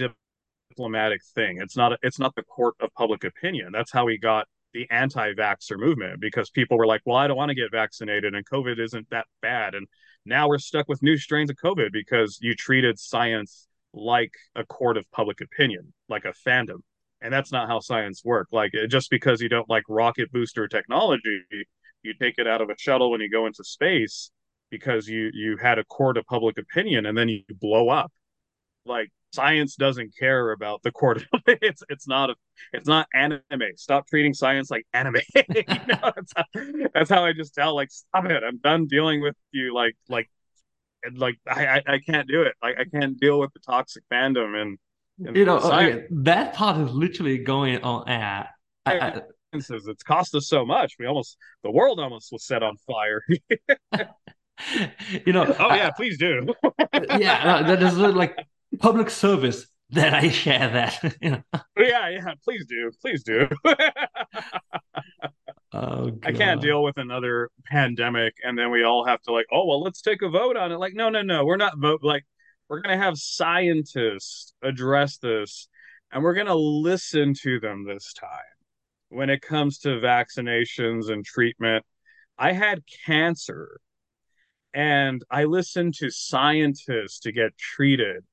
diplomatic 0.75 1.21
thing. 1.33 1.59
It's 1.61 1.77
not. 1.77 1.97
It's 2.03 2.19
not 2.19 2.35
the 2.35 2.43
court 2.43 2.75
of 2.79 2.89
public 2.93 3.23
opinion. 3.23 3.69
That's 3.71 3.91
how 3.91 4.05
we 4.05 4.17
got 4.17 4.47
the 4.73 4.87
anti-vaxxer 4.91 5.77
movement 5.77 6.19
because 6.19 6.49
people 6.49 6.77
were 6.77 6.87
like, 6.87 7.01
"Well, 7.05 7.17
I 7.17 7.27
don't 7.27 7.37
want 7.37 7.49
to 7.49 7.55
get 7.55 7.71
vaccinated, 7.71 8.35
and 8.35 8.45
COVID 8.45 8.79
isn't 8.79 9.09
that 9.11 9.25
bad." 9.41 9.75
And 9.75 9.87
now 10.25 10.47
we're 10.47 10.59
stuck 10.59 10.87
with 10.89 11.03
new 11.03 11.17
strains 11.17 11.49
of 11.49 11.57
COVID 11.57 11.91
because 11.91 12.39
you 12.41 12.55
treated 12.55 12.99
science 12.99 13.67
like 13.93 14.31
a 14.55 14.65
court 14.65 14.97
of 14.97 15.09
public 15.11 15.41
opinion, 15.41 15.93
like 16.09 16.25
a 16.25 16.33
fandom 16.47 16.79
and 17.21 17.33
that's 17.33 17.51
not 17.51 17.67
how 17.67 17.79
science 17.79 18.21
works 18.23 18.51
like 18.51 18.71
just 18.89 19.09
because 19.09 19.41
you 19.41 19.49
don't 19.49 19.69
like 19.69 19.83
rocket 19.89 20.31
booster 20.31 20.67
technology 20.67 21.41
you 22.03 22.13
take 22.21 22.35
it 22.37 22.47
out 22.47 22.61
of 22.61 22.69
a 22.69 22.75
shuttle 22.77 23.09
when 23.11 23.19
you 23.19 23.29
go 23.29 23.45
into 23.47 23.63
space 23.63 24.31
because 24.69 25.07
you 25.07 25.31
you 25.33 25.57
had 25.57 25.79
a 25.79 25.83
court 25.85 26.17
of 26.17 26.25
public 26.25 26.57
opinion 26.57 27.05
and 27.05 27.17
then 27.17 27.27
you 27.27 27.41
blow 27.59 27.89
up 27.89 28.11
like 28.85 29.09
science 29.35 29.75
doesn't 29.75 30.13
care 30.17 30.51
about 30.51 30.81
the 30.83 30.91
court 30.91 31.23
it's 31.47 31.83
it's 31.89 32.07
not 32.07 32.29
a 32.29 32.35
it's 32.73 32.87
not 32.87 33.07
anime 33.13 33.41
stop 33.75 34.07
treating 34.07 34.33
science 34.33 34.71
like 34.71 34.85
anime 34.93 35.15
you 35.35 35.63
know 35.67 36.11
that's 36.15 36.33
how, 36.35 36.43
that's 36.93 37.09
how 37.09 37.25
i 37.25 37.33
just 37.33 37.53
tell 37.53 37.75
like 37.75 37.91
stop 37.91 38.25
it 38.25 38.43
i'm 38.43 38.57
done 38.57 38.87
dealing 38.87 39.21
with 39.21 39.35
you 39.51 39.73
like 39.73 39.95
like 40.09 40.29
like 41.15 41.35
I, 41.47 41.67
I 41.67 41.83
i 41.87 41.99
can't 41.99 42.27
do 42.27 42.41
it 42.41 42.55
like 42.63 42.77
i 42.79 42.85
can't 42.85 43.19
deal 43.19 43.39
with 43.39 43.53
the 43.53 43.59
toxic 43.59 44.03
fandom 44.11 44.59
and 44.59 44.77
you 45.17 45.45
know, 45.45 45.59
okay, 45.59 46.05
that 46.11 46.53
part 46.53 46.77
is 46.77 46.93
literally 46.93 47.37
going 47.37 47.81
on. 47.83 48.03
I, 48.09 48.47
I, 48.85 49.21
it's 49.53 50.03
cost 50.03 50.35
us 50.35 50.47
so 50.47 50.65
much. 50.65 50.95
We 50.99 51.05
almost 51.05 51.37
the 51.63 51.71
world 51.71 51.99
almost 51.99 52.31
was 52.31 52.45
set 52.45 52.63
on 52.63 52.75
fire. 52.85 53.21
you 55.25 55.31
know. 55.31 55.55
Oh 55.57 55.73
yeah, 55.73 55.91
please 55.91 56.17
do. 56.17 56.53
yeah, 56.93 57.63
that 57.63 57.81
is 57.81 57.97
like 57.97 58.35
public 58.77 59.09
service 59.09 59.67
that 59.91 60.13
I 60.13 60.29
share 60.29 60.69
that. 60.69 61.15
You 61.21 61.29
know? 61.31 61.43
Yeah, 61.77 62.09
yeah, 62.09 62.33
please 62.43 62.65
do, 62.65 62.91
please 63.01 63.23
do. 63.23 63.47
oh. 65.73 66.11
I 66.23 66.31
can't 66.31 66.61
deal 66.61 66.83
with 66.83 66.97
another 66.97 67.49
pandemic, 67.65 68.35
and 68.43 68.57
then 68.57 68.71
we 68.71 68.83
all 68.83 69.05
have 69.05 69.21
to 69.23 69.31
like, 69.31 69.47
oh 69.51 69.65
well, 69.65 69.81
let's 69.81 70.01
take 70.01 70.21
a 70.21 70.29
vote 70.29 70.57
on 70.57 70.71
it. 70.71 70.77
Like, 70.77 70.93
no, 70.93 71.09
no, 71.09 71.21
no, 71.21 71.45
we're 71.45 71.57
not 71.57 71.77
vote. 71.77 72.01
Like, 72.03 72.25
we're 72.69 72.81
going 72.81 72.97
to 72.97 73.03
have 73.03 73.17
scientists 73.17 74.53
address 74.63 75.17
this 75.17 75.67
and 76.11 76.23
we're 76.23 76.33
going 76.33 76.47
to 76.47 76.55
listen 76.55 77.33
to 77.41 77.59
them 77.59 77.85
this 77.85 78.13
time 78.13 78.29
when 79.09 79.29
it 79.29 79.41
comes 79.41 79.79
to 79.79 79.89
vaccinations 79.89 81.09
and 81.09 81.25
treatment. 81.25 81.85
I 82.37 82.53
had 82.53 82.83
cancer 83.05 83.79
and 84.73 85.23
I 85.29 85.45
listened 85.45 85.93
to 85.95 86.09
scientists 86.09 87.19
to 87.21 87.31
get 87.31 87.57
treated. 87.57 88.23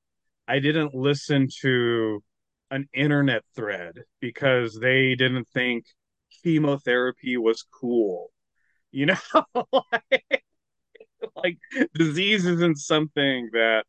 I 0.47 0.59
didn't 0.59 0.93
listen 0.93 1.47
to 1.61 2.23
an 2.71 2.87
internet 2.93 3.43
thread 3.55 3.99
because 4.19 4.77
they 4.79 5.15
didn't 5.15 5.47
think 5.53 5.85
chemotherapy 6.43 7.37
was 7.37 7.63
cool. 7.63 8.31
You 8.91 9.07
know, 9.07 9.15
like, 9.71 10.43
like 11.35 11.57
disease 11.93 12.45
isn't 12.45 12.77
something 12.77 13.49
that 13.53 13.85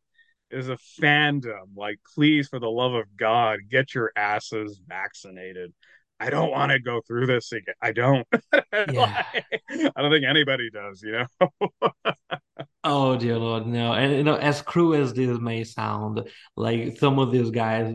is 0.51 0.69
a 0.69 0.79
fandom. 1.01 1.77
Like, 1.77 1.99
please, 2.15 2.49
for 2.49 2.61
the 2.61 2.71
love 2.71 2.95
of 2.95 3.17
God, 3.17 3.61
get 3.71 3.95
your 3.95 4.13
asses 4.17 4.81
vaccinated. 4.87 5.73
I 6.21 6.31
don't 6.31 6.51
want 6.51 6.73
to 6.73 6.79
go 6.79 7.01
through 7.07 7.27
this 7.27 7.53
again. 7.53 7.75
I 7.83 7.93
don't. 7.93 8.27
Yeah. 8.93 9.25
I 9.97 10.03
don't 10.03 10.11
think 10.11 10.25
anybody 10.25 10.69
does, 10.71 11.03
you 11.03 11.13
know. 11.13 11.73
oh 12.85 13.17
dear 13.17 13.39
Lord, 13.39 13.67
no. 13.67 13.93
And 13.93 14.13
you 14.13 14.25
know, 14.25 14.35
as 14.35 14.63
cruel 14.63 14.95
as 15.01 15.15
this 15.15 15.39
may 15.39 15.65
sound, 15.65 16.29
like 16.57 16.99
some 16.99 17.19
of 17.19 17.31
these 17.31 17.51
guys, 17.51 17.95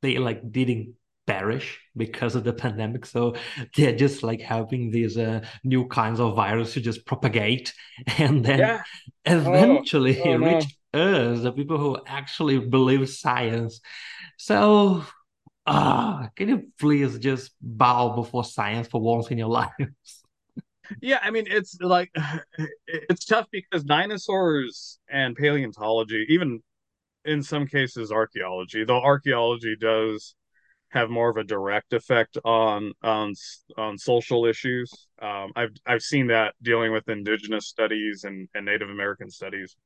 they 0.00 0.18
like 0.18 0.50
didn't 0.50 0.94
perish 1.26 1.80
because 1.96 2.34
of 2.34 2.44
the 2.44 2.52
pandemic. 2.52 3.06
So 3.06 3.34
they're 3.76 3.96
just 3.96 4.22
like 4.22 4.40
helping 4.40 4.90
these 4.90 5.16
uh, 5.16 5.44
new 5.62 5.86
kinds 5.88 6.20
of 6.20 6.34
virus 6.34 6.74
to 6.74 6.80
just 6.80 7.06
propagate 7.06 7.72
and 8.18 8.44
then 8.44 8.58
yeah. 8.58 8.82
eventually 9.24 10.20
oh, 10.22 10.32
oh, 10.32 10.36
reach 10.36 10.76
us, 10.92 11.42
the 11.42 11.52
people 11.52 11.78
who 11.78 11.98
actually 12.06 12.58
believe 12.58 13.08
science. 13.08 13.80
So, 14.36 15.04
ah, 15.66 16.28
can 16.36 16.48
you 16.48 16.66
please 16.78 17.18
just 17.18 17.52
bow 17.60 18.14
before 18.14 18.44
science 18.44 18.88
for 18.88 19.00
once 19.00 19.30
in 19.30 19.38
your 19.38 19.48
lives? 19.60 20.22
Yeah, 21.00 21.18
I 21.22 21.30
mean, 21.30 21.46
it's 21.48 21.80
like 21.80 22.10
it's 22.86 23.24
tough 23.24 23.46
because 23.50 23.84
dinosaurs 23.84 24.98
and 25.08 25.34
paleontology, 25.36 26.26
even 26.28 26.60
in 27.24 27.42
some 27.42 27.66
cases 27.66 28.12
archaeology, 28.12 28.84
though 28.84 29.00
archaeology 29.00 29.76
does 29.80 30.34
have 30.90 31.10
more 31.10 31.28
of 31.28 31.36
a 31.36 31.44
direct 31.44 31.92
effect 31.92 32.38
on 32.44 32.92
on 33.02 33.34
on 33.76 33.98
social 33.98 34.46
issues. 34.46 35.08
Um, 35.20 35.52
I've 35.56 35.72
I've 35.86 36.02
seen 36.02 36.28
that 36.28 36.54
dealing 36.62 36.92
with 36.92 37.08
indigenous 37.08 37.66
studies 37.66 38.24
and, 38.24 38.48
and 38.54 38.64
Native 38.66 38.90
American 38.90 39.30
studies. 39.30 39.76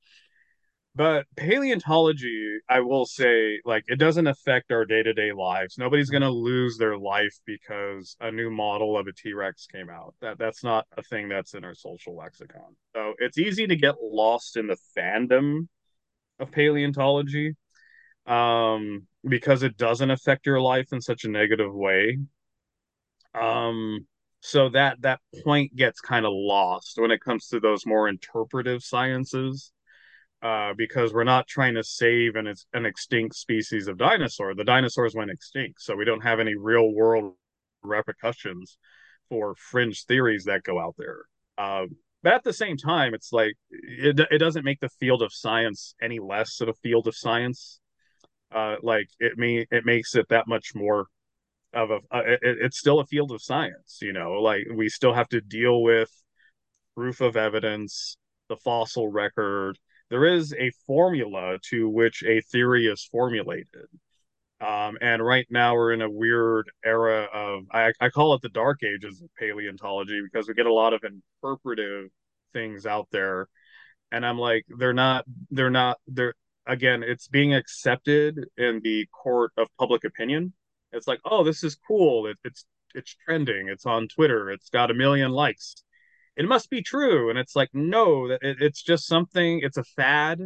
But 0.94 1.26
paleontology, 1.36 2.58
I 2.68 2.80
will 2.80 3.06
say, 3.06 3.60
like 3.64 3.84
it 3.86 3.96
doesn't 3.96 4.26
affect 4.26 4.72
our 4.72 4.84
day 4.84 5.02
to 5.02 5.12
day 5.12 5.32
lives. 5.32 5.78
Nobody's 5.78 6.10
gonna 6.10 6.30
lose 6.30 6.76
their 6.76 6.98
life 6.98 7.38
because 7.46 8.16
a 8.20 8.32
new 8.32 8.50
model 8.50 8.98
of 8.98 9.06
a 9.06 9.12
T 9.12 9.32
Rex 9.32 9.66
came 9.66 9.90
out. 9.90 10.14
That 10.20 10.38
that's 10.38 10.64
not 10.64 10.86
a 10.96 11.02
thing 11.02 11.28
that's 11.28 11.54
in 11.54 11.64
our 11.64 11.74
social 11.74 12.16
lexicon. 12.16 12.76
So 12.96 13.14
it's 13.18 13.38
easy 13.38 13.66
to 13.68 13.76
get 13.76 13.94
lost 14.02 14.56
in 14.56 14.66
the 14.66 14.76
fandom 14.96 15.68
of 16.40 16.50
paleontology 16.50 17.54
um, 18.26 19.06
because 19.26 19.62
it 19.62 19.76
doesn't 19.76 20.10
affect 20.10 20.46
your 20.46 20.60
life 20.60 20.92
in 20.92 21.00
such 21.00 21.24
a 21.24 21.28
negative 21.28 21.72
way. 21.72 22.18
Um, 23.34 24.06
so 24.40 24.68
that 24.70 25.00
that 25.02 25.20
point 25.44 25.74
gets 25.76 26.00
kind 26.00 26.26
of 26.26 26.32
lost 26.34 26.98
when 26.98 27.10
it 27.10 27.20
comes 27.20 27.48
to 27.48 27.60
those 27.60 27.86
more 27.86 28.08
interpretive 28.08 28.82
sciences 28.82 29.72
uh, 30.42 30.72
because 30.76 31.12
we're 31.12 31.24
not 31.24 31.46
trying 31.46 31.74
to 31.74 31.82
save 31.82 32.36
an, 32.36 32.52
an 32.72 32.86
extinct 32.86 33.34
species 33.34 33.88
of 33.88 33.98
dinosaur. 33.98 34.54
The 34.54 34.64
dinosaurs 34.64 35.14
went 35.14 35.30
extinct, 35.30 35.82
so 35.82 35.96
we 35.96 36.04
don't 36.04 36.22
have 36.22 36.40
any 36.40 36.54
real 36.54 36.92
world 36.92 37.34
repercussions 37.82 38.78
for 39.28 39.54
fringe 39.54 40.04
theories 40.04 40.44
that 40.44 40.62
go 40.62 40.78
out 40.78 40.94
there. 40.96 41.22
Uh, 41.56 41.86
but 42.22 42.34
at 42.34 42.44
the 42.44 42.52
same 42.52 42.76
time, 42.76 43.14
it's 43.14 43.32
like 43.32 43.54
it, 43.70 44.20
it 44.30 44.38
doesn't 44.38 44.64
make 44.64 44.80
the 44.80 44.88
field 44.88 45.22
of 45.22 45.32
science 45.32 45.94
any 46.02 46.18
less 46.18 46.60
of 46.60 46.68
a 46.68 46.74
field 46.74 47.06
of 47.06 47.16
science. 47.16 47.80
Uh, 48.54 48.76
like 48.82 49.08
it 49.20 49.36
me 49.36 49.66
it 49.70 49.84
makes 49.84 50.14
it 50.14 50.26
that 50.30 50.48
much 50.48 50.74
more 50.74 51.06
of 51.74 51.90
a 51.90 51.98
uh, 52.10 52.22
it, 52.24 52.40
it's 52.42 52.78
still 52.78 52.98
a 53.00 53.06
field 53.06 53.30
of 53.30 53.42
science. 53.42 53.98
You 54.00 54.12
know, 54.12 54.32
like 54.32 54.66
we 54.74 54.88
still 54.88 55.14
have 55.14 55.28
to 55.28 55.40
deal 55.40 55.82
with 55.82 56.10
proof 56.96 57.20
of 57.20 57.36
evidence, 57.36 58.16
the 58.48 58.56
fossil 58.56 59.08
record, 59.08 59.78
there 60.10 60.24
is 60.24 60.54
a 60.54 60.70
formula 60.86 61.58
to 61.70 61.88
which 61.88 62.22
a 62.24 62.40
theory 62.40 62.86
is 62.86 63.04
formulated. 63.04 63.86
Um, 64.60 64.98
and 65.00 65.24
right 65.24 65.46
now 65.50 65.74
we're 65.74 65.92
in 65.92 66.02
a 66.02 66.10
weird 66.10 66.70
era 66.84 67.28
of 67.32 67.64
I, 67.70 67.92
I 68.00 68.08
call 68.08 68.34
it 68.34 68.42
the 68.42 68.48
dark 68.48 68.82
ages 68.82 69.22
of 69.22 69.28
paleontology 69.38 70.20
because 70.20 70.48
we 70.48 70.54
get 70.54 70.66
a 70.66 70.72
lot 70.72 70.94
of 70.94 71.04
interpretive 71.04 72.10
things 72.52 72.84
out 72.84 73.06
there. 73.12 73.48
And 74.10 74.24
i'm 74.24 74.38
like 74.38 74.64
they're 74.78 74.94
not 74.94 75.26
they're 75.50 75.70
not 75.70 75.98
they're 76.08 76.34
again 76.66 77.02
it's 77.02 77.28
being 77.28 77.54
accepted 77.54 78.46
in 78.56 78.80
the 78.82 79.06
court 79.12 79.52
of 79.56 79.68
public 79.78 80.04
opinion. 80.04 80.52
It's 80.92 81.06
like 81.06 81.20
oh 81.24 81.44
this 81.44 81.62
is 81.62 81.76
cool. 81.86 82.26
It, 82.26 82.38
it's 82.42 82.64
it's 82.94 83.14
trending. 83.24 83.68
It's 83.68 83.86
on 83.86 84.08
twitter. 84.08 84.50
It's 84.50 84.70
got 84.70 84.90
a 84.90 84.94
million 84.94 85.30
likes 85.30 85.84
it 86.38 86.48
must 86.48 86.70
be 86.70 86.82
true. 86.82 87.28
And 87.28 87.38
it's 87.38 87.54
like 87.54 87.68
no 87.74 88.28
that 88.28 88.40
it, 88.42 88.56
it's 88.60 88.82
just 88.82 89.06
something 89.06 89.60
it's 89.62 89.76
a 89.76 89.84
fad. 89.84 90.40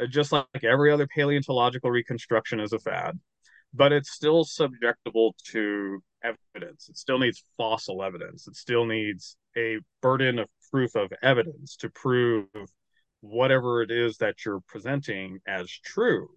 Uh, 0.00 0.06
just 0.06 0.32
like 0.32 0.64
every 0.64 0.90
other 0.90 1.06
paleontological 1.06 1.90
reconstruction 1.90 2.58
is 2.60 2.72
a 2.72 2.78
fad 2.78 3.18
but 3.74 3.92
it's 3.92 4.10
still 4.10 4.44
subjectable 4.44 5.32
to 5.44 6.02
evidence. 6.22 6.88
It 6.88 6.96
still 6.96 7.18
needs 7.18 7.44
fossil 7.56 8.02
evidence. 8.02 8.46
It 8.46 8.56
still 8.56 8.84
needs 8.84 9.36
a 9.56 9.78
burden 10.00 10.38
of 10.38 10.48
proof 10.70 10.94
of 10.94 11.12
evidence 11.22 11.76
to 11.76 11.88
prove 11.90 12.46
whatever 13.20 13.82
it 13.82 13.90
is 13.90 14.18
that 14.18 14.44
you're 14.44 14.62
presenting 14.66 15.38
as 15.46 15.70
true. 15.70 16.28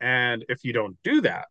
And 0.00 0.44
if 0.48 0.64
you 0.64 0.72
don't 0.72 0.96
do 1.04 1.22
that 1.22 1.46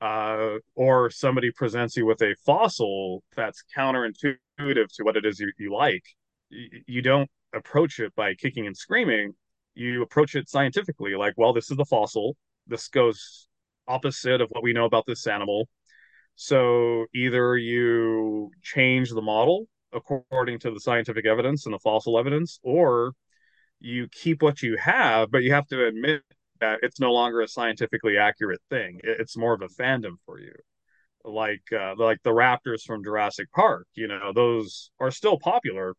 uh, 0.00 0.56
or 0.74 1.10
somebody 1.10 1.50
presents 1.50 1.96
you 1.96 2.06
with 2.06 2.20
a 2.22 2.34
fossil 2.44 3.22
that's 3.36 3.64
counterintuitive 3.76 4.36
to 4.58 5.02
what 5.02 5.16
it 5.16 5.24
is 5.24 5.40
you, 5.40 5.50
you 5.58 5.72
like, 5.72 6.02
you, 6.50 6.68
you 6.86 7.02
don't 7.02 7.30
approach 7.54 8.00
it 8.00 8.14
by 8.14 8.34
kicking 8.34 8.66
and 8.66 8.76
screaming. 8.76 9.34
You 9.74 10.02
approach 10.02 10.34
it 10.34 10.48
scientifically, 10.48 11.14
like, 11.16 11.34
well, 11.36 11.52
this 11.52 11.70
is 11.70 11.76
the 11.76 11.84
fossil. 11.84 12.36
This 12.66 12.88
goes 12.88 13.48
opposite 13.88 14.40
of 14.40 14.48
what 14.50 14.62
we 14.62 14.72
know 14.72 14.84
about 14.84 15.04
this 15.06 15.26
animal. 15.26 15.68
So 16.36 17.06
either 17.14 17.56
you 17.56 18.50
change 18.62 19.10
the 19.10 19.22
model 19.22 19.66
according 19.92 20.58
to 20.60 20.70
the 20.70 20.80
scientific 20.80 21.26
evidence 21.26 21.66
and 21.66 21.74
the 21.74 21.78
fossil 21.78 22.18
evidence, 22.18 22.58
or 22.62 23.12
you 23.80 24.08
keep 24.08 24.42
what 24.42 24.62
you 24.62 24.76
have, 24.76 25.30
but 25.30 25.42
you 25.42 25.52
have 25.52 25.66
to 25.68 25.86
admit 25.86 26.22
that 26.60 26.80
it's 26.82 27.00
no 27.00 27.12
longer 27.12 27.40
a 27.40 27.48
scientifically 27.48 28.16
accurate 28.18 28.60
thing. 28.70 29.00
It's 29.02 29.36
more 29.36 29.54
of 29.54 29.62
a 29.62 29.68
fandom 29.68 30.16
for 30.26 30.38
you. 30.40 30.52
Like 31.24 31.62
uh, 31.72 31.94
like 31.96 32.18
the 32.22 32.30
raptors 32.30 32.82
from 32.82 33.02
Jurassic 33.02 33.50
Park, 33.52 33.86
you 33.94 34.08
know, 34.08 34.32
those 34.34 34.90
are 35.00 35.10
still 35.10 35.38
popular. 35.38 35.94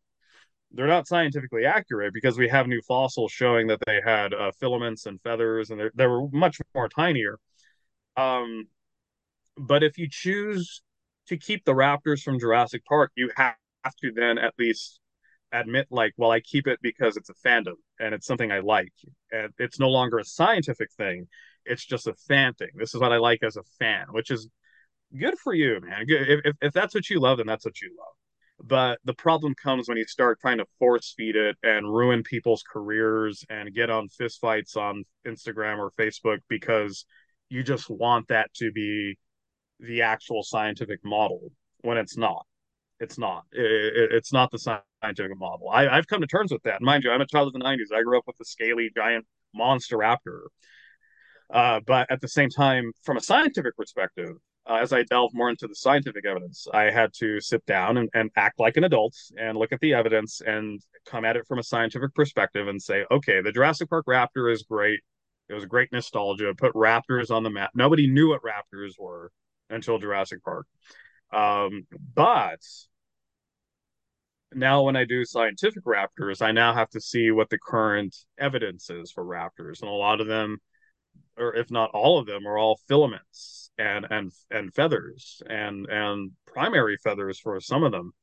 They're 0.71 0.88
not 0.88 1.07
scientifically 1.07 1.65
accurate 1.65 2.13
because 2.13 2.38
we 2.38 2.50
have 2.50 2.67
new 2.67 2.81
fossils 2.81 3.31
showing 3.31 3.67
that 3.67 3.79
they 3.85 4.01
had 4.05 4.33
uh, 4.33 4.51
filaments 4.59 5.05
and 5.05 5.21
feathers, 5.21 5.71
and 5.71 5.89
they 5.95 6.07
were 6.07 6.27
much 6.31 6.59
more 6.75 6.89
tinier. 6.89 7.39
Um, 8.17 8.67
but 9.57 9.83
if 9.83 9.97
you 9.97 10.07
choose 10.09 10.81
to 11.27 11.38
keep 11.38 11.65
the 11.65 11.74
raptors 11.74 12.21
from 12.21 12.39
Jurassic 12.39 12.85
Park, 12.85 13.12
you 13.15 13.31
have 13.35 13.55
to 14.01 14.12
then 14.12 14.38
at 14.38 14.53
least 14.59 15.00
admit 15.51 15.88
like 15.89 16.13
well 16.17 16.31
i 16.31 16.39
keep 16.39 16.67
it 16.67 16.79
because 16.81 17.17
it's 17.17 17.29
a 17.29 17.33
fandom 17.47 17.75
and 18.00 18.14
it's 18.14 18.28
something 18.28 18.52
i 18.52 18.60
like. 18.60 18.94
And 19.32 19.52
it's 19.58 19.80
no 19.80 19.90
longer 19.90 20.20
a 20.20 20.25
scientific 20.25 20.92
thing 20.98 21.28
it's 21.66 21.86
just 21.86 22.08
a 22.08 22.14
fan 22.28 22.54
thing. 22.54 22.70
This 22.75 22.94
is 22.94 23.02
what 23.02 23.12
i 23.12 23.18
like 23.18 23.44
as 23.44 23.58
a 23.58 23.64
fan 23.80 24.06
which 24.12 24.32
is 24.32 24.50
good 25.18 25.38
for 25.38 25.54
you 25.54 25.80
man. 25.82 26.06
If, 26.08 26.42
if, 26.46 26.56
if 26.62 26.74
that's 26.74 26.94
what 26.94 27.10
you 27.10 27.20
love 27.20 27.38
then 27.38 27.48
that's 27.48 27.66
what 27.66 27.82
you 27.82 27.96
love. 27.98 28.14
But 28.68 29.00
the 29.04 29.14
problem 29.14 29.54
comes 29.62 29.90
when 29.90 29.98
you 29.98 30.06
start 30.06 30.40
trying 30.40 30.60
to 30.60 30.66
force 30.80 31.14
feed 31.18 31.36
it 31.36 31.58
and 31.64 31.92
ruin 31.92 32.24
people's 32.24 32.64
careers 32.72 33.44
and 33.50 33.74
get 33.74 33.90
on 33.90 34.08
fistfights 34.08 34.78
on 34.78 35.04
instagram 35.28 35.78
or 35.78 35.92
facebook 35.92 36.40
because 36.50 37.06
you 37.50 37.64
just 37.64 37.90
want 37.90 38.28
that 38.30 38.54
to 38.56 38.72
be 38.72 39.18
the 39.80 40.02
actual 40.02 40.42
scientific 40.44 41.00
model 41.04 41.52
when 41.82 41.98
it's 41.98 42.18
not 42.18 42.46
it's 43.05 43.17
not. 43.19 43.43
It, 43.51 44.12
it's 44.12 44.33
not 44.33 44.51
the 44.51 44.57
scientific 44.57 45.38
model. 45.38 45.69
I, 45.69 45.95
have 45.95 46.07
come 46.07 46.21
to 46.21 46.27
terms 46.27 46.51
with 46.51 46.63
that. 46.63 46.81
Mind 46.81 47.03
you, 47.03 47.12
I'm 47.12 47.21
a 47.21 47.27
child 47.27 47.47
of 47.47 47.53
the 47.53 47.59
90s. 47.59 47.95
I 47.95 48.01
grew 48.01 48.17
up 48.17 48.25
with 48.25 48.38
a 48.41 48.45
scaly, 48.45 48.89
giant 48.95 49.25
monster 49.53 49.97
raptor. 49.97 50.47
Uh, 51.53 51.79
but 51.85 52.09
at 52.09 52.21
the 52.21 52.27
same 52.27 52.50
time, 52.50 52.91
from 53.03 53.17
a 53.17 53.21
scientific 53.21 53.77
perspective, 53.77 54.31
uh, 54.67 54.79
as 54.81 54.91
I 54.91 55.03
delve 55.03 55.31
more 55.35 55.51
into 55.51 55.67
the 55.67 55.75
scientific 55.75 56.25
evidence, 56.25 56.65
I 56.74 56.85
had 56.85 57.13
to 57.19 57.39
sit 57.39 57.63
down 57.67 57.97
and, 57.97 58.09
and 58.15 58.31
act 58.35 58.59
like 58.59 58.77
an 58.77 58.83
adult 58.83 59.15
and 59.38 59.55
look 59.55 59.71
at 59.71 59.79
the 59.79 59.93
evidence 59.93 60.41
and 60.43 60.81
come 61.05 61.24
at 61.24 61.38
it 61.38 61.45
from 61.47 61.59
a 61.59 61.63
scientific 61.63 62.15
perspective 62.15 62.67
and 62.67 62.81
say, 62.81 63.05
okay, 63.12 63.41
the 63.41 63.51
Jurassic 63.51 63.89
Park 63.91 64.07
raptor 64.07 64.51
is 64.51 64.63
great. 64.63 65.01
It 65.47 65.53
was 65.53 65.65
great 65.65 65.91
nostalgia. 65.91 66.55
Put 66.57 66.74
raptors 66.74 67.29
on 67.29 67.43
the 67.43 67.51
map. 67.51 67.69
Nobody 67.75 68.07
knew 68.07 68.29
what 68.29 68.41
raptors 68.41 68.93
were 68.97 69.31
until 69.69 70.00
Jurassic 70.00 70.43
Park. 70.43 70.65
Um, 71.31 71.85
but 72.15 72.62
now 74.54 74.84
when 74.84 74.96
I 74.96 75.06
do 75.06 75.25
scientific 75.25 75.84
raptors, 75.86 76.42
I 76.42 76.52
now 76.52 76.74
have 76.74 76.90
to 76.92 77.02
see 77.02 77.32
what 77.32 77.50
the 77.50 77.58
current 77.58 78.16
evidence 78.38 78.90
is 78.90 79.12
for 79.12 79.24
raptors, 79.24 79.82
and 79.82 79.90
a 79.90 79.94
lot 79.94 80.22
of 80.22 80.28
them, 80.28 80.58
or 81.38 81.56
if 81.56 81.72
not 81.72 81.92
all 81.92 82.20
of 82.20 82.25
them, 82.25 82.48
are 82.48 82.58
all 82.58 82.80
filaments 82.88 83.72
and 83.78 84.06
and 84.10 84.32
and 84.52 84.74
feathers 84.74 85.42
and 85.50 85.88
and 85.88 86.32
primary 86.46 86.98
feathers 86.98 87.40
for 87.40 87.60
some 87.60 87.84
of 87.84 87.92
them. 87.92 88.14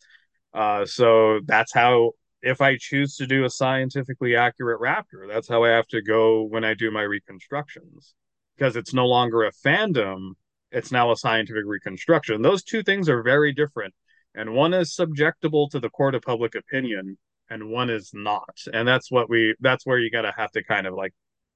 Uh, 0.54 0.84
so 0.86 1.40
that's 1.46 1.72
how 1.72 2.12
if 2.42 2.60
I 2.60 2.76
choose 2.76 3.16
to 3.16 3.26
do 3.26 3.44
a 3.44 3.50
scientifically 3.50 4.36
accurate 4.36 4.80
raptor, 4.80 5.28
that's 5.28 5.48
how 5.48 5.64
I 5.64 5.70
have 5.70 5.86
to 5.88 6.02
go 6.02 6.42
when 6.42 6.64
I 6.64 6.74
do 6.74 6.90
my 6.90 7.02
reconstructions 7.02 8.14
because 8.56 8.76
it's 8.76 8.92
no 8.92 9.06
longer 9.06 9.44
a 9.44 9.52
fandom 9.52 10.32
it's 10.72 10.90
now 10.90 11.12
a 11.12 11.16
scientific 11.16 11.64
reconstruction. 11.66 12.42
Those 12.42 12.64
two 12.64 12.82
things 12.82 13.08
are 13.08 13.22
very 13.22 13.52
different. 13.52 13.94
And 14.34 14.54
one 14.54 14.74
is 14.74 14.96
subjectable 14.96 15.70
to 15.70 15.80
the 15.80 15.90
court 15.90 16.14
of 16.14 16.22
public 16.22 16.54
opinion 16.54 17.18
and 17.50 17.68
one 17.68 17.90
is 17.90 18.10
not. 18.14 18.58
And 18.72 18.88
that's 18.88 19.10
what 19.10 19.28
we 19.28 19.54
that's 19.60 19.84
where 19.84 19.98
you 19.98 20.10
gotta 20.10 20.32
have 20.36 20.50
to 20.52 20.64
kind 20.64 20.86
of 20.86 20.94
like 20.94 21.12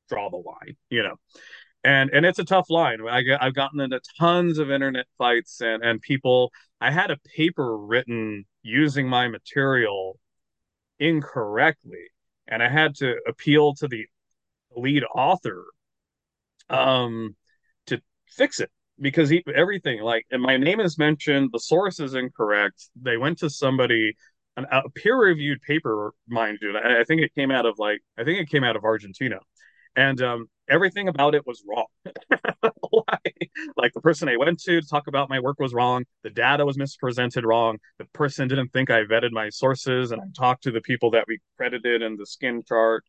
draw 0.08 0.30
the 0.30 0.36
line, 0.36 0.76
you 0.90 1.02
know. 1.02 1.16
And 1.84 2.10
and 2.10 2.26
it's 2.26 2.38
a 2.38 2.44
tough 2.44 2.68
line. 2.68 2.98
I 3.08 3.22
I've 3.40 3.54
gotten 3.54 3.80
into 3.80 4.00
tons 4.18 4.58
of 4.58 4.70
internet 4.70 5.06
fights 5.16 5.60
and 5.60 5.82
and 5.82 6.00
people 6.00 6.52
I 6.80 6.90
had 6.90 7.10
a 7.10 7.18
paper 7.36 7.78
written 7.78 8.44
using 8.62 9.08
my 9.08 9.28
material 9.28 10.18
incorrectly 10.98 12.10
and 12.48 12.62
I 12.62 12.68
had 12.68 12.94
to 12.96 13.16
appeal 13.26 13.74
to 13.76 13.88
the 13.88 14.06
lead 14.76 15.04
author 15.14 15.64
um 16.68 17.36
to 17.86 18.00
fix 18.28 18.60
it 18.60 18.70
because 19.00 19.28
he, 19.28 19.42
everything 19.54 20.00
like 20.00 20.26
and 20.30 20.42
my 20.42 20.56
name 20.56 20.80
is 20.80 20.98
mentioned 20.98 21.50
the 21.52 21.60
source 21.60 22.00
is 22.00 22.14
incorrect. 22.14 22.88
They 23.00 23.16
went 23.16 23.38
to 23.38 23.50
somebody 23.50 24.14
an, 24.56 24.66
a 24.70 24.88
peer-reviewed 24.90 25.60
paper 25.62 26.12
mind 26.28 26.58
you 26.62 26.76
I, 26.76 27.00
I 27.00 27.04
think 27.04 27.22
it 27.22 27.34
came 27.34 27.50
out 27.50 27.66
of 27.66 27.78
like 27.78 28.00
i 28.18 28.24
think 28.24 28.40
it 28.40 28.48
came 28.48 28.64
out 28.64 28.76
of 28.76 28.84
argentina. 28.84 29.38
And 29.98 30.20
um, 30.20 30.48
everything 30.68 31.08
about 31.08 31.34
it 31.34 31.46
was 31.46 31.64
wrong. 31.66 31.86
Like 33.76 33.92
the 33.94 34.00
person 34.00 34.28
i 34.28 34.36
went 34.36 34.58
to 34.60 34.80
to 34.80 34.86
talk 34.86 35.06
about 35.06 35.30
my 35.30 35.40
work 35.40 35.58
was 35.58 35.72
wrong. 35.72 36.04
The 36.22 36.30
data 36.30 36.66
was 36.66 36.76
mispresented 36.76 37.44
wrong. 37.44 37.78
The 37.98 38.04
person 38.06 38.48
didn't 38.48 38.68
think 38.72 38.90
i 38.90 39.04
vetted 39.04 39.32
my 39.32 39.48
sources 39.48 40.10
and 40.10 40.20
i 40.20 40.24
talked 40.36 40.64
to 40.64 40.70
the 40.70 40.80
people 40.80 41.10
that 41.12 41.24
we 41.28 41.38
credited 41.56 42.02
in 42.02 42.16
the 42.16 42.26
skin 42.26 42.62
chart 42.66 43.04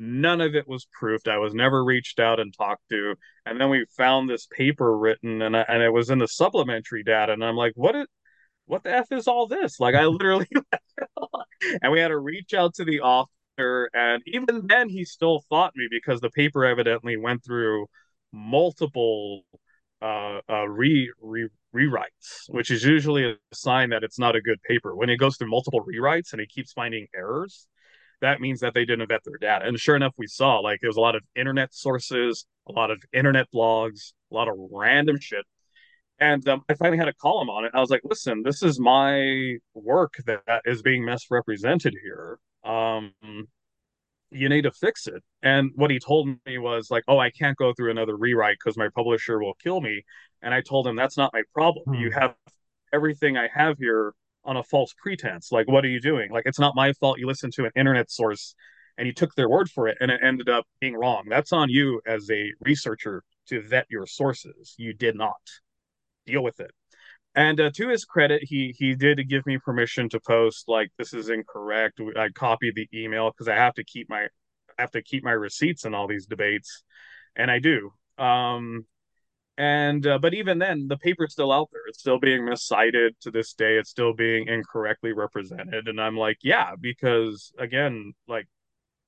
None 0.00 0.40
of 0.40 0.54
it 0.54 0.68
was 0.68 0.86
proofed. 0.92 1.26
I 1.26 1.38
was 1.38 1.54
never 1.54 1.84
reached 1.84 2.20
out 2.20 2.38
and 2.38 2.54
talked 2.56 2.88
to. 2.90 3.16
And 3.44 3.60
then 3.60 3.68
we 3.68 3.84
found 3.96 4.30
this 4.30 4.46
paper 4.46 4.96
written, 4.96 5.42
and 5.42 5.56
I, 5.56 5.62
and 5.62 5.82
it 5.82 5.92
was 5.92 6.08
in 6.08 6.20
the 6.20 6.28
supplementary 6.28 7.02
data. 7.02 7.32
And 7.32 7.44
I'm 7.44 7.56
like, 7.56 7.72
what 7.74 7.96
what 8.66 8.84
the 8.84 8.94
f 8.94 9.10
is 9.10 9.26
all 9.26 9.48
this? 9.48 9.80
Like 9.80 9.96
I 9.96 10.06
literally, 10.06 10.46
and 11.82 11.90
we 11.90 11.98
had 11.98 12.08
to 12.08 12.18
reach 12.18 12.54
out 12.54 12.74
to 12.74 12.84
the 12.84 13.00
author, 13.00 13.90
and 13.92 14.22
even 14.26 14.68
then 14.68 14.88
he 14.88 15.04
still 15.04 15.40
fought 15.50 15.72
me 15.74 15.88
because 15.90 16.20
the 16.20 16.30
paper 16.30 16.64
evidently 16.64 17.16
went 17.16 17.44
through 17.44 17.86
multiple 18.32 19.42
uh, 20.00 20.38
uh, 20.48 20.68
re, 20.68 21.12
re 21.20 21.48
rewrites, 21.74 22.48
which 22.48 22.70
is 22.70 22.84
usually 22.84 23.24
a 23.30 23.34
sign 23.52 23.90
that 23.90 24.04
it's 24.04 24.18
not 24.18 24.36
a 24.36 24.40
good 24.40 24.62
paper. 24.62 24.94
When 24.94 25.10
it 25.10 25.16
goes 25.16 25.36
through 25.36 25.50
multiple 25.50 25.84
rewrites 25.84 26.32
and 26.32 26.40
it 26.40 26.50
keeps 26.50 26.72
finding 26.72 27.08
errors, 27.16 27.66
that 28.20 28.40
means 28.40 28.60
that 28.60 28.74
they 28.74 28.84
didn't 28.84 29.08
vet 29.08 29.22
their 29.24 29.38
data. 29.38 29.66
And 29.66 29.78
sure 29.78 29.96
enough, 29.96 30.14
we 30.16 30.26
saw 30.26 30.58
like 30.58 30.80
there 30.80 30.88
was 30.88 30.96
a 30.96 31.00
lot 31.00 31.14
of 31.14 31.22
internet 31.36 31.74
sources, 31.74 32.46
a 32.68 32.72
lot 32.72 32.90
of 32.90 33.02
internet 33.12 33.46
blogs, 33.54 34.12
a 34.30 34.34
lot 34.34 34.48
of 34.48 34.54
random 34.72 35.18
shit. 35.20 35.44
And 36.20 36.46
um, 36.48 36.62
I 36.68 36.74
finally 36.74 36.98
had 36.98 37.08
a 37.08 37.14
column 37.14 37.48
on 37.48 37.64
it. 37.64 37.70
I 37.74 37.80
was 37.80 37.90
like, 37.90 38.00
listen, 38.04 38.42
this 38.42 38.62
is 38.62 38.80
my 38.80 39.56
work 39.74 40.14
that, 40.26 40.40
is 40.64 40.82
being 40.82 41.04
misrepresented 41.04 41.94
here. 42.02 42.38
Um, 42.64 43.12
you 44.30 44.48
need 44.48 44.62
to 44.62 44.72
fix 44.72 45.06
it. 45.06 45.22
And 45.42 45.70
what 45.76 45.90
he 45.90 46.00
told 46.00 46.28
me 46.44 46.58
was 46.58 46.90
like, 46.90 47.04
oh, 47.06 47.18
I 47.18 47.30
can't 47.30 47.56
go 47.56 47.72
through 47.72 47.92
another 47.92 48.16
rewrite 48.16 48.56
because 48.62 48.76
my 48.76 48.88
publisher 48.94 49.38
will 49.38 49.54
kill 49.62 49.80
me. 49.80 50.02
And 50.42 50.52
I 50.52 50.60
told 50.60 50.86
him 50.86 50.96
that's 50.96 51.16
not 51.16 51.32
my 51.32 51.42
problem. 51.54 51.84
Hmm. 51.86 51.94
You 51.94 52.10
have 52.10 52.34
everything 52.92 53.36
I 53.36 53.48
have 53.54 53.78
here 53.78 54.12
on 54.48 54.56
a 54.56 54.62
false 54.64 54.94
pretense. 54.96 55.52
Like, 55.52 55.68
what 55.68 55.84
are 55.84 55.88
you 55.88 56.00
doing? 56.00 56.32
Like, 56.32 56.44
it's 56.46 56.58
not 56.58 56.74
my 56.74 56.92
fault 56.94 57.18
you 57.18 57.26
listened 57.26 57.52
to 57.54 57.66
an 57.66 57.70
internet 57.76 58.10
source 58.10 58.54
and 58.96 59.06
you 59.06 59.12
took 59.12 59.34
their 59.34 59.48
word 59.48 59.70
for 59.70 59.86
it 59.86 59.98
and 60.00 60.10
it 60.10 60.20
ended 60.24 60.48
up 60.48 60.64
being 60.80 60.94
wrong. 60.94 61.24
That's 61.28 61.52
on 61.52 61.68
you 61.68 62.00
as 62.06 62.28
a 62.30 62.52
researcher 62.60 63.22
to 63.48 63.60
vet 63.60 63.86
your 63.90 64.06
sources. 64.06 64.74
You 64.78 64.94
did 64.94 65.16
not 65.16 65.36
deal 66.26 66.42
with 66.42 66.60
it. 66.60 66.70
And 67.34 67.60
uh, 67.60 67.70
to 67.74 67.88
his 67.88 68.04
credit, 68.04 68.42
he 68.42 68.74
he 68.76 68.94
did 68.94 69.28
give 69.28 69.46
me 69.46 69.58
permission 69.58 70.08
to 70.08 70.18
post 70.18 70.64
like 70.66 70.90
this 70.98 71.12
is 71.12 71.28
incorrect. 71.28 72.00
I 72.16 72.30
copied 72.30 72.74
the 72.74 72.88
email 72.92 73.30
because 73.30 73.48
I 73.48 73.54
have 73.54 73.74
to 73.74 73.84
keep 73.84 74.08
my 74.08 74.24
I 74.78 74.82
have 74.82 74.90
to 74.92 75.02
keep 75.02 75.22
my 75.22 75.32
receipts 75.32 75.84
in 75.84 75.94
all 75.94 76.08
these 76.08 76.26
debates, 76.26 76.82
and 77.36 77.50
I 77.50 77.58
do. 77.58 77.92
Um, 78.16 78.86
and 79.58 80.06
uh, 80.06 80.18
but 80.18 80.34
even 80.34 80.58
then 80.58 80.86
the 80.86 80.96
paper's 80.96 81.32
still 81.32 81.52
out 81.52 81.68
there. 81.72 81.82
It's 81.88 81.98
still 81.98 82.20
being 82.20 82.44
miscited 82.44 83.16
to 83.22 83.30
this 83.32 83.52
day. 83.54 83.76
It's 83.76 83.90
still 83.90 84.14
being 84.14 84.46
incorrectly 84.46 85.12
represented. 85.12 85.88
And 85.88 86.00
i'm 86.00 86.16
like 86.16 86.38
yeah 86.42 86.74
because 86.80 87.52
again 87.58 88.12
like 88.28 88.46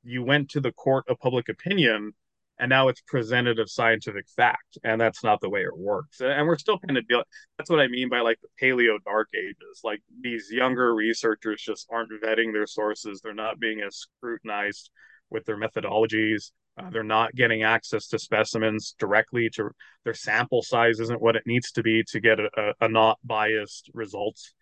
you 0.02 0.22
went 0.24 0.50
to 0.50 0.60
the 0.60 0.72
court 0.72 1.04
of 1.08 1.18
public 1.20 1.48
opinion 1.48 2.12
and 2.58 2.68
now 2.68 2.88
it's 2.88 3.00
presented 3.02 3.58
of 3.58 3.70
scientific 3.70 4.26
fact 4.36 4.76
and 4.82 5.00
that's 5.00 5.22
not 5.22 5.40
the 5.40 5.48
way 5.48 5.62
it 5.62 5.78
works. 5.78 6.20
And 6.20 6.46
we're 6.46 6.58
still 6.58 6.78
kind 6.78 6.98
of 6.98 7.06
dealing 7.06 7.24
that's 7.56 7.70
what 7.70 7.80
i 7.80 7.86
mean 7.86 8.08
by 8.08 8.20
like 8.20 8.40
the 8.42 8.48
paleo 8.60 8.98
dark 9.04 9.28
ages. 9.38 9.80
Like 9.84 10.02
these 10.20 10.50
younger 10.50 10.92
researchers 10.92 11.62
just 11.62 11.86
aren't 11.92 12.10
vetting 12.22 12.52
their 12.52 12.66
sources. 12.66 13.20
They're 13.22 13.34
not 13.34 13.60
being 13.60 13.82
as 13.82 13.96
scrutinized 13.96 14.90
with 15.30 15.44
their 15.44 15.56
methodologies 15.56 16.50
uh, 16.78 16.90
they're 16.90 17.02
not 17.02 17.34
getting 17.34 17.62
access 17.62 18.08
to 18.08 18.18
specimens 18.18 18.94
directly 18.98 19.50
to 19.50 19.70
their 20.04 20.14
sample 20.14 20.62
size 20.62 21.00
isn't 21.00 21.20
what 21.20 21.36
it 21.36 21.42
needs 21.46 21.72
to 21.72 21.82
be 21.82 22.02
to 22.04 22.20
get 22.20 22.38
a, 22.40 22.48
a, 22.56 22.86
a 22.86 22.88
not 22.88 23.18
biased 23.24 23.90
results. 23.92 24.54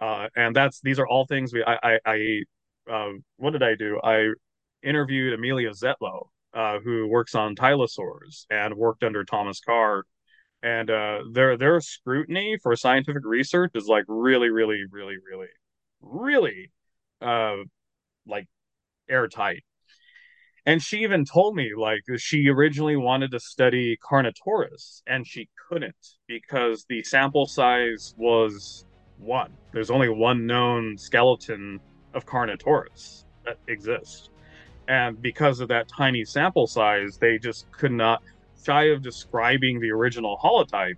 Uh, 0.00 0.28
and 0.36 0.54
that's 0.54 0.80
these 0.80 0.98
are 0.98 1.06
all 1.06 1.26
things 1.26 1.52
we 1.52 1.64
I 1.64 1.78
I, 1.82 1.98
I 2.06 2.42
uh, 2.90 3.12
what 3.36 3.52
did 3.52 3.62
I 3.62 3.74
do? 3.74 4.00
I 4.02 4.30
interviewed 4.82 5.32
Amelia 5.32 5.70
Zietlow, 5.70 6.28
uh, 6.52 6.78
who 6.80 7.08
works 7.08 7.34
on 7.34 7.54
tylosaurs 7.54 8.44
and 8.50 8.74
worked 8.74 9.02
under 9.02 9.24
Thomas 9.24 9.60
Carr 9.60 10.04
and 10.64 10.90
uh, 10.90 11.18
their 11.30 11.58
their 11.58 11.78
scrutiny 11.80 12.58
for 12.60 12.74
scientific 12.74 13.24
research 13.24 13.72
is 13.74 13.86
like 13.86 14.04
really, 14.08 14.48
really, 14.48 14.80
really, 14.90 15.16
really, 15.30 15.48
really, 16.00 16.72
uh, 17.20 17.56
like 18.26 18.46
airtight. 19.08 19.62
And 20.66 20.82
she 20.82 21.02
even 21.02 21.24
told 21.24 21.54
me 21.54 21.72
like 21.76 22.00
she 22.16 22.48
originally 22.48 22.96
wanted 22.96 23.30
to 23.32 23.40
study 23.40 23.98
Carnotaurus 24.02 25.02
and 25.06 25.26
she 25.26 25.48
couldn't 25.68 26.16
because 26.26 26.86
the 26.88 27.02
sample 27.02 27.46
size 27.46 28.14
was 28.16 28.86
one. 29.18 29.52
There's 29.72 29.90
only 29.90 30.08
one 30.08 30.46
known 30.46 30.96
skeleton 30.96 31.80
of 32.14 32.24
Carnotaurus 32.24 33.24
that 33.44 33.58
exists. 33.68 34.30
And 34.88 35.20
because 35.20 35.60
of 35.60 35.68
that 35.68 35.88
tiny 35.88 36.24
sample 36.24 36.66
size, 36.66 37.18
they 37.18 37.38
just 37.38 37.70
could 37.70 37.92
not, 37.92 38.22
shy 38.64 38.84
of 38.84 39.02
describing 39.02 39.80
the 39.80 39.90
original 39.90 40.38
holotype, 40.42 40.96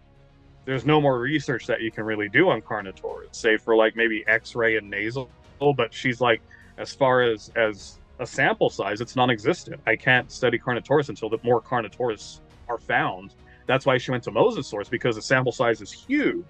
there's 0.65 0.87
no 0.87 1.01
more 1.01 1.19
research 1.19 1.67
that 1.67 1.81
you 1.81 1.91
can 1.91 2.05
really 2.05 2.29
do 2.29 2.49
on 2.49 2.61
Carnotaurus, 2.61 3.35
save 3.35 3.63
for 3.63 3.75
like 3.75 3.97
maybe 3.97 4.25
X-ray 4.29 4.77
and 4.77 4.89
nasal. 4.89 5.29
But 5.59 5.93
she's 5.93 6.21
like, 6.21 6.41
as 6.79 6.93
far 6.93 7.23
as 7.23 7.51
as 7.57 7.99
a 8.19 8.27
sample 8.27 8.71
size, 8.71 9.01
it's 9.01 9.17
non-existent. 9.17 9.81
I 9.87 9.97
can't 9.97 10.31
study 10.31 10.59
Carnotaurus 10.59 11.09
until 11.09 11.29
the 11.29 11.39
more 11.43 11.61
Carnotaurus 11.61 12.41
are 12.69 12.79
found. 12.79 13.35
That's 13.67 13.85
why 13.85 13.99
she 13.99 14.11
went 14.11 14.25
to 14.25 14.31
Mosasaurus 14.31 14.89
because 14.89 15.17
the 15.17 15.23
sample 15.23 15.53
size 15.53 15.81
is 15.81 15.93
huge, 15.93 16.45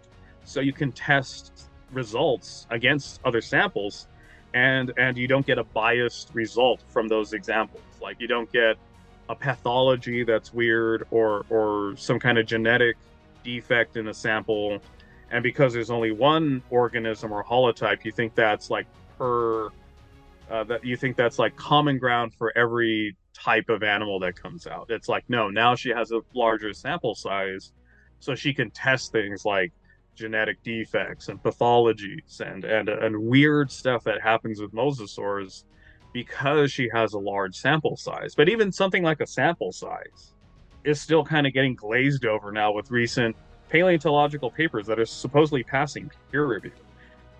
so 0.44 0.60
you 0.60 0.72
can 0.72 0.92
test 0.92 1.68
results 1.92 2.66
against 2.70 3.20
other 3.24 3.40
samples, 3.40 4.06
and 4.54 4.92
and 4.98 5.16
you 5.16 5.26
don't 5.26 5.46
get 5.46 5.58
a 5.58 5.64
biased 5.64 6.30
result 6.34 6.82
from 6.88 7.08
those 7.08 7.32
examples. 7.32 7.82
Like 8.00 8.20
you 8.20 8.28
don't 8.28 8.50
get 8.52 8.76
a 9.28 9.34
pathology 9.34 10.24
that's 10.24 10.52
weird 10.52 11.06
or 11.10 11.46
or 11.48 11.94
some 11.96 12.20
kind 12.20 12.38
of 12.38 12.46
genetic 12.46 12.96
defect 13.42 13.96
in 13.96 14.08
a 14.08 14.14
sample, 14.14 14.78
and 15.30 15.42
because 15.42 15.72
there's 15.72 15.90
only 15.90 16.12
one 16.12 16.62
organism 16.70 17.32
or 17.32 17.42
holotype, 17.42 18.04
you 18.04 18.12
think 18.12 18.34
that's 18.34 18.70
like 18.70 18.86
per 19.18 19.70
uh, 20.50 20.64
that 20.64 20.84
you 20.84 20.96
think 20.96 21.16
that's 21.16 21.38
like 21.38 21.56
common 21.56 21.98
ground 21.98 22.34
for 22.34 22.56
every 22.56 23.16
type 23.34 23.68
of 23.68 23.82
animal 23.82 24.18
that 24.20 24.40
comes 24.40 24.66
out. 24.66 24.86
It's 24.90 25.08
like 25.08 25.24
no, 25.28 25.50
now 25.50 25.74
she 25.74 25.90
has 25.90 26.12
a 26.12 26.20
larger 26.34 26.72
sample 26.72 27.14
size, 27.14 27.72
so 28.20 28.34
she 28.34 28.54
can 28.54 28.70
test 28.70 29.12
things 29.12 29.44
like 29.44 29.72
genetic 30.14 30.62
defects 30.62 31.28
and 31.28 31.42
pathologies 31.42 32.40
and 32.40 32.64
and 32.64 32.88
and 32.88 33.16
weird 33.18 33.70
stuff 33.70 34.04
that 34.04 34.20
happens 34.22 34.60
with 34.60 34.72
mosasaurs 34.72 35.64
because 36.12 36.72
she 36.72 36.88
has 36.92 37.12
a 37.12 37.18
large 37.18 37.54
sample 37.54 37.96
size. 37.96 38.34
But 38.34 38.48
even 38.48 38.72
something 38.72 39.02
like 39.02 39.20
a 39.20 39.26
sample 39.26 39.72
size 39.72 40.32
is 40.84 41.00
still 41.00 41.24
kind 41.24 41.46
of 41.46 41.52
getting 41.52 41.74
glazed 41.74 42.24
over 42.24 42.52
now 42.52 42.72
with 42.72 42.90
recent 42.90 43.36
paleontological 43.68 44.50
papers 44.50 44.86
that 44.86 44.98
are 44.98 45.04
supposedly 45.04 45.62
passing 45.62 46.10
peer 46.30 46.46
review. 46.46 46.72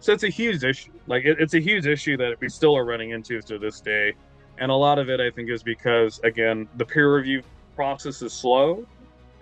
So 0.00 0.12
it's 0.12 0.24
a 0.24 0.28
huge 0.28 0.62
issue. 0.62 0.92
Like 1.06 1.24
it, 1.24 1.40
it's 1.40 1.54
a 1.54 1.60
huge 1.60 1.86
issue 1.86 2.16
that 2.18 2.40
we 2.40 2.48
still 2.48 2.76
are 2.76 2.84
running 2.84 3.10
into 3.10 3.40
to 3.42 3.58
this 3.58 3.80
day, 3.80 4.14
and 4.58 4.70
a 4.70 4.74
lot 4.74 4.98
of 4.98 5.08
it 5.08 5.20
I 5.20 5.30
think 5.30 5.50
is 5.50 5.62
because 5.62 6.20
again 6.20 6.68
the 6.76 6.84
peer 6.84 7.14
review 7.14 7.42
process 7.74 8.22
is 8.22 8.32
slow, 8.32 8.86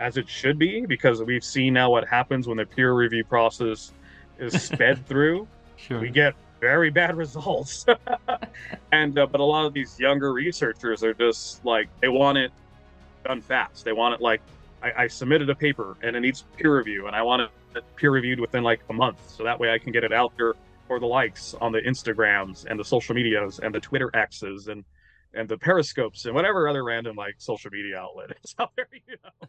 as 0.00 0.16
it 0.16 0.28
should 0.28 0.58
be, 0.58 0.86
because 0.86 1.22
we've 1.22 1.44
seen 1.44 1.74
now 1.74 1.90
what 1.90 2.06
happens 2.06 2.46
when 2.46 2.56
the 2.56 2.66
peer 2.66 2.92
review 2.94 3.24
process 3.24 3.92
is 4.38 4.62
sped 4.66 5.06
through. 5.06 5.46
Sure. 5.76 6.00
We 6.00 6.10
get 6.10 6.34
very 6.60 6.90
bad 6.90 7.16
results, 7.24 7.86
and 8.92 9.18
uh, 9.18 9.26
but 9.26 9.40
a 9.40 9.44
lot 9.44 9.66
of 9.66 9.74
these 9.74 9.98
younger 9.98 10.32
researchers 10.32 11.02
are 11.02 11.14
just 11.14 11.64
like 11.64 11.88
they 12.00 12.08
want 12.08 12.38
it 12.38 12.52
done 13.24 13.40
fast. 13.40 13.84
They 13.84 13.92
want 13.92 14.14
it 14.14 14.20
like 14.20 14.40
I, 14.84 15.04
I 15.04 15.06
submitted 15.06 15.48
a 15.48 15.54
paper 15.54 15.96
and 16.02 16.14
it 16.14 16.20
needs 16.20 16.44
peer 16.56 16.76
review, 16.76 17.06
and 17.06 17.16
I 17.16 17.22
want 17.22 17.42
it 17.42 17.84
peer 17.96 18.10
reviewed 18.10 18.38
within 18.38 18.62
like 18.62 18.80
a 18.90 18.92
month, 18.92 19.18
so 19.30 19.42
that 19.42 19.58
way 19.58 19.72
I 19.72 19.78
can 19.78 19.92
get 19.92 20.04
it 20.04 20.12
out 20.12 20.32
there 20.36 20.54
for 20.86 21.00
the 21.00 21.06
likes 21.06 21.54
on 21.60 21.72
the 21.72 21.80
Instagrams 21.80 22.66
and 22.66 22.78
the 22.78 22.84
social 22.84 23.14
medias 23.14 23.60
and 23.60 23.74
the 23.74 23.80
Twitter 23.80 24.10
X's 24.14 24.68
and 24.68 24.84
and 25.32 25.48
the 25.48 25.56
periscopes 25.56 26.26
and 26.26 26.34
whatever 26.34 26.68
other 26.68 26.84
random 26.84 27.16
like 27.16 27.34
social 27.38 27.70
media 27.70 27.98
outlet 27.98 28.36
is 28.44 28.54
out 28.58 28.72
there. 28.76 28.88
You 28.92 29.16
know? 29.24 29.48